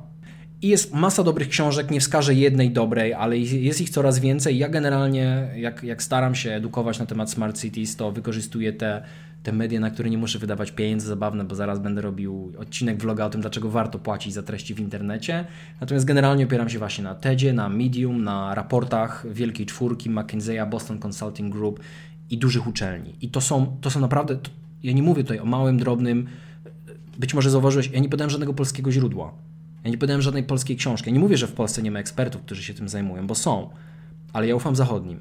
I 0.62 0.68
jest 0.68 0.94
masa 0.94 1.24
dobrych 1.24 1.50
książek, 1.50 1.92
nie 1.92 2.00
wskażę 2.00 2.34
jednej 2.34 2.72
dobrej, 2.72 3.14
ale 3.14 3.38
jest 3.38 3.82
ich 3.82 3.90
coraz 3.90 4.20
więcej. 4.20 4.58
Ja 4.58 4.70
generalnie, 4.70 5.48
jak, 5.56 5.84
jak 5.84 6.04
staram 6.04 6.36
się 6.36 6.52
edukować 6.52 7.00
na 7.00 7.06
temat 7.06 7.32
Smart 7.32 7.62
Cities, 7.62 7.96
to 7.96 8.12
wykorzystuję 8.12 8.74
te, 8.74 9.04
te 9.44 9.52
media, 9.52 9.80
na 9.80 9.90
które 9.90 10.10
nie 10.10 10.18
muszę 10.18 10.40
wydawać 10.40 10.72
pieniędzy 10.72 11.08
zabawne, 11.08 11.44
bo 11.44 11.56
zaraz 11.56 11.80
będę 11.80 12.02
robił 12.02 12.54
odcinek 12.58 13.02
vloga 13.02 13.26
o 13.26 13.30
tym, 13.30 13.42
dlaczego 13.42 13.70
warto 13.70 14.00
płacić 14.00 14.34
za 14.34 14.44
treści 14.44 14.74
w 14.74 14.80
internecie. 14.80 15.46
Natomiast 15.82 16.06
generalnie 16.06 16.46
opieram 16.46 16.70
się 16.70 16.80
właśnie 16.80 17.04
na 17.04 17.16
TEDzie, 17.16 17.54
na 17.54 17.70
Medium, 17.70 18.24
na 18.24 18.56
raportach 18.56 19.26
Wielkiej 19.32 19.66
Czwórki, 19.66 20.10
McKinsey'a, 20.10 20.70
Boston 20.70 21.00
Consulting 21.06 21.54
Group 21.54 21.80
i 22.30 22.38
dużych 22.38 22.68
uczelni. 22.68 23.16
I 23.22 23.30
to 23.30 23.42
są, 23.42 23.78
to 23.82 23.90
są 23.90 24.00
naprawdę, 24.00 24.36
to, 24.36 24.50
ja 24.84 24.94
nie 24.94 25.04
mówię 25.04 25.24
tutaj 25.24 25.40
o 25.40 25.46
małym, 25.46 25.78
drobnym, 25.78 26.28
być 27.18 27.34
może 27.34 27.50
zauważyłeś, 27.50 27.90
ja 27.92 28.00
nie 28.00 28.10
podałem 28.10 28.30
żadnego 28.30 28.54
polskiego 28.54 28.92
źródła. 28.92 29.34
Ja 29.84 29.92
nie 29.92 29.98
podałem 29.98 30.22
żadnej 30.22 30.44
polskiej 30.44 30.78
książki. 30.78 31.10
Ja 31.10 31.14
nie 31.14 31.20
mówię, 31.20 31.38
że 31.38 31.48
w 31.48 31.54
Polsce 31.54 31.82
nie 31.82 31.92
ma 31.92 32.00
ekspertów, 32.00 32.42
którzy 32.42 32.64
się 32.64 32.74
tym 32.74 32.90
zajmują, 32.90 33.28
bo 33.28 33.36
są, 33.36 33.70
ale 34.34 34.48
ja 34.48 34.56
ufam 34.56 34.76
zachodnim. 34.76 35.20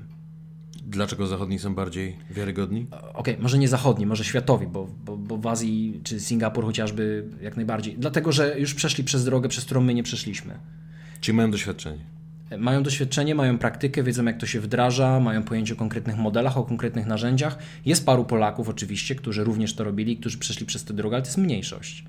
Dlaczego 0.82 1.26
zachodni 1.26 1.58
są 1.58 1.74
bardziej 1.74 2.16
wiarygodni? 2.30 2.86
Okej, 3.14 3.36
może 3.40 3.58
nie 3.58 3.68
zachodni, 3.68 4.06
może 4.06 4.24
światowi, 4.24 4.66
bo, 4.66 4.88
bo, 5.04 5.16
bo 5.16 5.36
w 5.36 5.46
Azji 5.46 6.00
czy 6.04 6.20
Singapur 6.20 6.64
chociażby 6.64 7.28
jak 7.42 7.56
najbardziej. 7.56 7.96
Dlatego, 7.98 8.32
że 8.32 8.60
już 8.60 8.74
przeszli 8.74 9.04
przez 9.04 9.24
drogę, 9.24 9.48
przez 9.48 9.64
którą 9.64 9.80
my 9.80 9.94
nie 9.94 10.02
przeszliśmy. 10.02 10.58
Czyli 11.20 11.36
mają 11.36 11.50
doświadczenie. 11.50 11.98
Mają 12.58 12.82
doświadczenie, 12.82 13.34
mają 13.34 13.58
praktykę, 13.58 14.02
wiedzą 14.02 14.24
jak 14.24 14.40
to 14.40 14.46
się 14.46 14.60
wdraża, 14.60 15.20
mają 15.20 15.42
pojęcie 15.42 15.74
o 15.74 15.76
konkretnych 15.76 16.16
modelach, 16.16 16.58
o 16.58 16.64
konkretnych 16.64 17.06
narzędziach. 17.06 17.58
Jest 17.84 18.06
paru 18.06 18.24
Polaków 18.24 18.68
oczywiście, 18.68 19.14
którzy 19.14 19.44
również 19.44 19.74
to 19.74 19.84
robili, 19.84 20.16
którzy 20.16 20.38
przeszli 20.38 20.66
przez 20.66 20.84
tę 20.84 20.94
drogę, 20.94 21.16
ale 21.16 21.22
to 21.22 21.28
jest 21.28 21.38
mniejszość. 21.38 22.04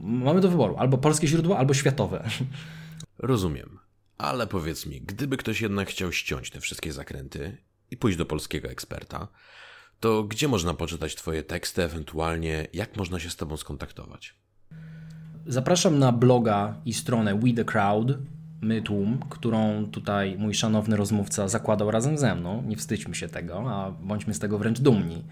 Mamy 0.00 0.40
do 0.40 0.50
wyboru 0.50 0.76
albo 0.76 0.98
polskie 0.98 1.26
źródło, 1.26 1.58
albo 1.58 1.74
światowe. 1.74 2.28
Rozumiem. 3.18 3.78
Ale 4.18 4.46
powiedz 4.46 4.86
mi, 4.86 5.00
gdyby 5.00 5.36
ktoś 5.36 5.60
jednak 5.60 5.88
chciał 5.88 6.12
ściąć 6.12 6.50
te 6.50 6.60
wszystkie 6.60 6.92
zakręty 6.92 7.56
i 7.90 7.96
pójść 7.96 8.18
do 8.18 8.26
polskiego 8.26 8.68
eksperta, 8.68 9.28
to 10.00 10.24
gdzie 10.24 10.48
można 10.48 10.74
poczytać 10.74 11.14
Twoje 11.14 11.42
teksty, 11.42 11.82
ewentualnie 11.82 12.66
jak 12.72 12.96
można 12.96 13.18
się 13.18 13.30
z 13.30 13.36
Tobą 13.36 13.56
skontaktować? 13.56 14.34
Zapraszam 15.46 15.98
na 15.98 16.12
bloga 16.12 16.80
i 16.84 16.94
stronę 16.94 17.34
We 17.34 17.52
The 17.52 17.64
Crowd, 17.64 18.18
My 18.60 18.82
Tłum, 18.82 19.18
którą 19.30 19.86
tutaj 19.90 20.38
mój 20.38 20.54
szanowny 20.54 20.96
rozmówca 20.96 21.48
zakładał 21.48 21.90
razem 21.90 22.18
ze 22.18 22.34
mną. 22.34 22.62
Nie 22.62 22.76
wstydźmy 22.76 23.14
się 23.14 23.28
tego, 23.28 23.74
a 23.74 23.90
bądźmy 23.90 24.34
z 24.34 24.38
tego 24.38 24.58
wręcz 24.58 24.80
dumni. 24.80 25.24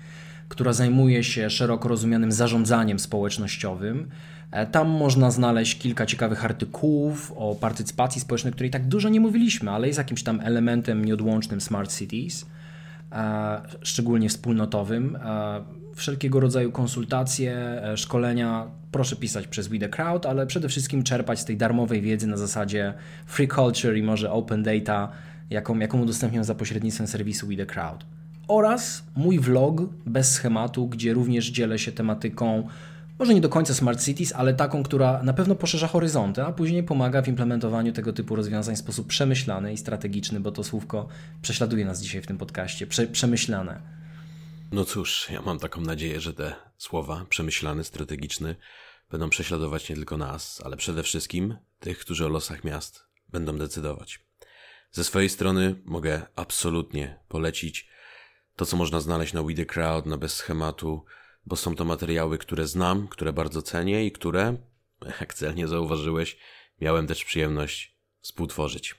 Która 0.49 0.73
zajmuje 0.73 1.25
się 1.25 1.51
szeroko 1.51 1.89
rozumianym 1.89 2.33
zarządzaniem 2.33 2.99
społecznościowym. 2.99 4.09
E, 4.51 4.67
Tam 4.67 4.89
można 4.89 5.31
znaleźć 5.31 5.79
kilka 5.79 6.07
ciekawych 6.07 6.45
artykułów 6.45 7.33
o 7.37 7.55
partycypacji 7.55 8.21
społecznej, 8.21 8.53
której 8.53 8.71
tak 8.71 8.89
dużo 8.89 9.09
nie 9.09 9.21
mówiliśmy, 9.21 9.71
ale 9.71 9.87
jest 9.87 9.99
jakimś 9.99 10.23
tam 10.23 10.41
elementem 10.41 11.05
nieodłącznym 11.05 11.61
Smart 11.61 11.99
Cities 11.99 12.47
e, 13.13 13.61
szczególnie 13.83 14.29
wspólnotowym. 14.29 15.17
E, 15.17 15.79
Wszelkiego 15.95 16.41
rodzaju 16.41 16.73
konsultacje, 16.73 17.83
szkolenia 17.97 18.67
proszę 18.93 19.17
pisać 19.17 19.47
przez 19.47 19.69
We 19.69 19.79
The 19.79 19.89
Crowd, 19.89 20.27
ale 20.27 20.47
przede 20.47 20.69
wszystkim 20.69 21.03
czerpać 21.03 21.41
z 21.41 21.45
tej 21.45 21.57
darmowej 21.57 22.01
wiedzy 22.01 22.27
na 22.27 22.37
zasadzie 22.37 22.95
free 23.27 23.49
culture 23.49 23.97
i 23.97 24.03
może 24.03 24.33
open 24.33 24.63
data, 24.63 25.09
jaką, 25.51 25.79
jaką 25.79 26.01
udostępniam 26.01 26.45
za 26.45 26.55
pośrednictwem 26.55 27.07
serwisu 27.07 27.47
We 27.47 27.57
The 27.57 27.67
Crowd. 27.67 28.05
Oraz 28.49 29.03
mój 29.17 29.39
vlog 29.39 29.83
bez 30.07 30.33
schematu, 30.33 30.89
gdzie 30.89 31.15
również 31.15 31.47
dzielę 31.47 31.79
się 31.79 31.93
tematyką 31.93 32.69
może 33.19 33.35
nie 33.35 33.41
do 33.41 33.49
końca 33.49 33.75
smart 33.75 34.05
cities, 34.05 34.33
ale 34.33 34.55
taką, 34.55 34.83
która 34.83 35.23
na 35.23 35.33
pewno 35.33 35.55
poszerza 35.55 35.89
horyzonty, 35.89 36.43
a 36.43 36.53
później 36.53 36.83
pomaga 36.83 37.23
w 37.23 37.29
implementowaniu 37.29 37.93
tego 37.93 38.13
typu 38.13 38.37
rozwiązań 38.37 38.77
w 38.77 38.79
sposób 38.79 39.07
przemyślany 39.07 39.73
i 39.73 39.77
strategiczny, 39.77 40.41
bo 40.41 40.53
to 40.53 40.65
słówko 40.65 41.09
prześladuje 41.43 41.85
nas 41.85 42.03
dzisiaj 42.03 42.23
w 42.23 42.27
tym 42.27 42.39
podcaście. 42.39 42.87
Prze 42.87 43.07
przemyślane. 43.07 43.83
No 44.73 44.85
cóż, 44.85 45.29
ja 45.31 45.43
mam 45.43 45.59
taką 45.59 45.81
nadzieję, 45.81 46.21
że 46.21 46.35
te 46.35 46.55
słowa 46.77 47.27
przemyślany, 47.29 47.85
strategiczny 47.85 48.57
będą 49.11 49.31
prześladować 49.31 49.89
nie 49.89 49.97
tylko 49.97 50.17
nas, 50.17 50.63
ale 50.65 50.77
przede 50.77 51.03
wszystkim 51.03 51.57
tych, 51.81 51.99
którzy 51.99 52.27
o 52.27 52.29
losach 52.29 52.65
miast 52.65 53.05
będą 53.29 53.59
decydować. 53.59 54.21
Ze 54.93 55.05
swojej 55.05 55.29
strony 55.29 55.75
mogę 55.85 56.23
absolutnie 56.37 57.19
polecić 57.29 57.89
to, 58.59 58.67
co 58.67 58.77
można 58.77 59.01
znaleźć 59.01 59.33
na 59.33 59.43
We 59.43 59.55
The 59.55 59.67
Crowd, 59.67 60.07
na 60.07 60.17
Bez 60.17 60.35
Schematu, 60.35 61.05
bo 61.47 61.57
są 61.57 61.75
to 61.75 61.85
materiały, 61.85 62.39
które 62.39 62.67
znam, 62.67 63.09
które 63.09 63.33
bardzo 63.33 63.63
cenię 63.63 64.07
i 64.07 64.13
które, 64.13 64.57
jak 65.21 65.35
celnie 65.35 65.69
zauważyłeś, 65.69 66.39
miałem 66.81 67.07
też 67.07 67.25
przyjemność 67.25 67.97
współtworzyć. 68.21 68.95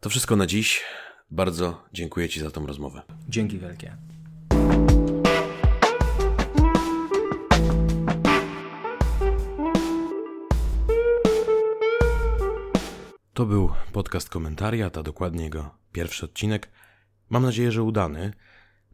To 0.00 0.10
wszystko 0.10 0.36
na 0.36 0.46
dziś. 0.46 0.82
Bardzo 1.30 1.84
dziękuję 1.92 2.28
Ci 2.28 2.40
za 2.40 2.50
tą 2.50 2.66
rozmowę. 2.66 3.02
Dzięki 3.28 3.58
wielkie. 3.58 3.96
To 13.34 13.46
był 13.46 13.72
podcast 13.92 14.28
Komentariat, 14.28 14.98
a 14.98 15.02
dokładnie 15.02 15.44
jego 15.44 15.74
pierwszy 15.92 16.24
odcinek. 16.24 16.70
Mam 17.30 17.42
nadzieję, 17.42 17.72
że 17.72 17.82
udany. 17.82 18.32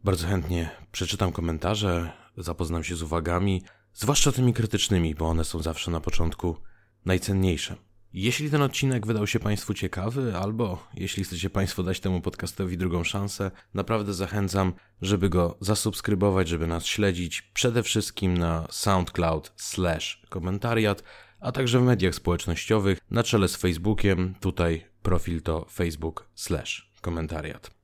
Bardzo 0.03 0.27
chętnie 0.27 0.69
przeczytam 0.91 1.31
komentarze, 1.31 2.11
zapoznam 2.37 2.83
się 2.83 2.95
z 2.95 3.01
uwagami, 3.01 3.63
zwłaszcza 3.93 4.31
tymi 4.31 4.53
krytycznymi, 4.53 5.15
bo 5.15 5.29
one 5.29 5.45
są 5.45 5.61
zawsze 5.61 5.91
na 5.91 5.99
początku 5.99 6.57
najcenniejsze. 7.05 7.75
Jeśli 8.13 8.49
ten 8.49 8.61
odcinek 8.61 9.07
wydał 9.07 9.27
się 9.27 9.39
Państwu 9.39 9.73
ciekawy, 9.73 10.37
albo 10.37 10.87
jeśli 10.93 11.23
chcecie 11.23 11.49
Państwo 11.49 11.83
dać 11.83 11.99
temu 11.99 12.21
podcastowi 12.21 12.77
drugą 12.77 13.03
szansę, 13.03 13.51
naprawdę 13.73 14.13
zachęcam, 14.13 14.73
żeby 15.01 15.29
go 15.29 15.57
zasubskrybować, 15.59 16.47
żeby 16.47 16.67
nas 16.67 16.85
śledzić, 16.85 17.41
przede 17.41 17.83
wszystkim 17.83 18.37
na 18.37 18.67
SoundCloud 18.69 19.53
slash 19.55 20.21
komentariat, 20.29 21.03
a 21.39 21.51
także 21.51 21.79
w 21.79 21.83
mediach 21.83 22.15
społecznościowych, 22.15 22.99
na 23.11 23.23
czele 23.23 23.47
z 23.47 23.55
Facebookiem, 23.55 24.35
tutaj 24.39 24.85
profil 25.01 25.41
to 25.41 25.65
facebook 25.71 26.29
slash 26.35 26.91
komentariat. 27.01 27.80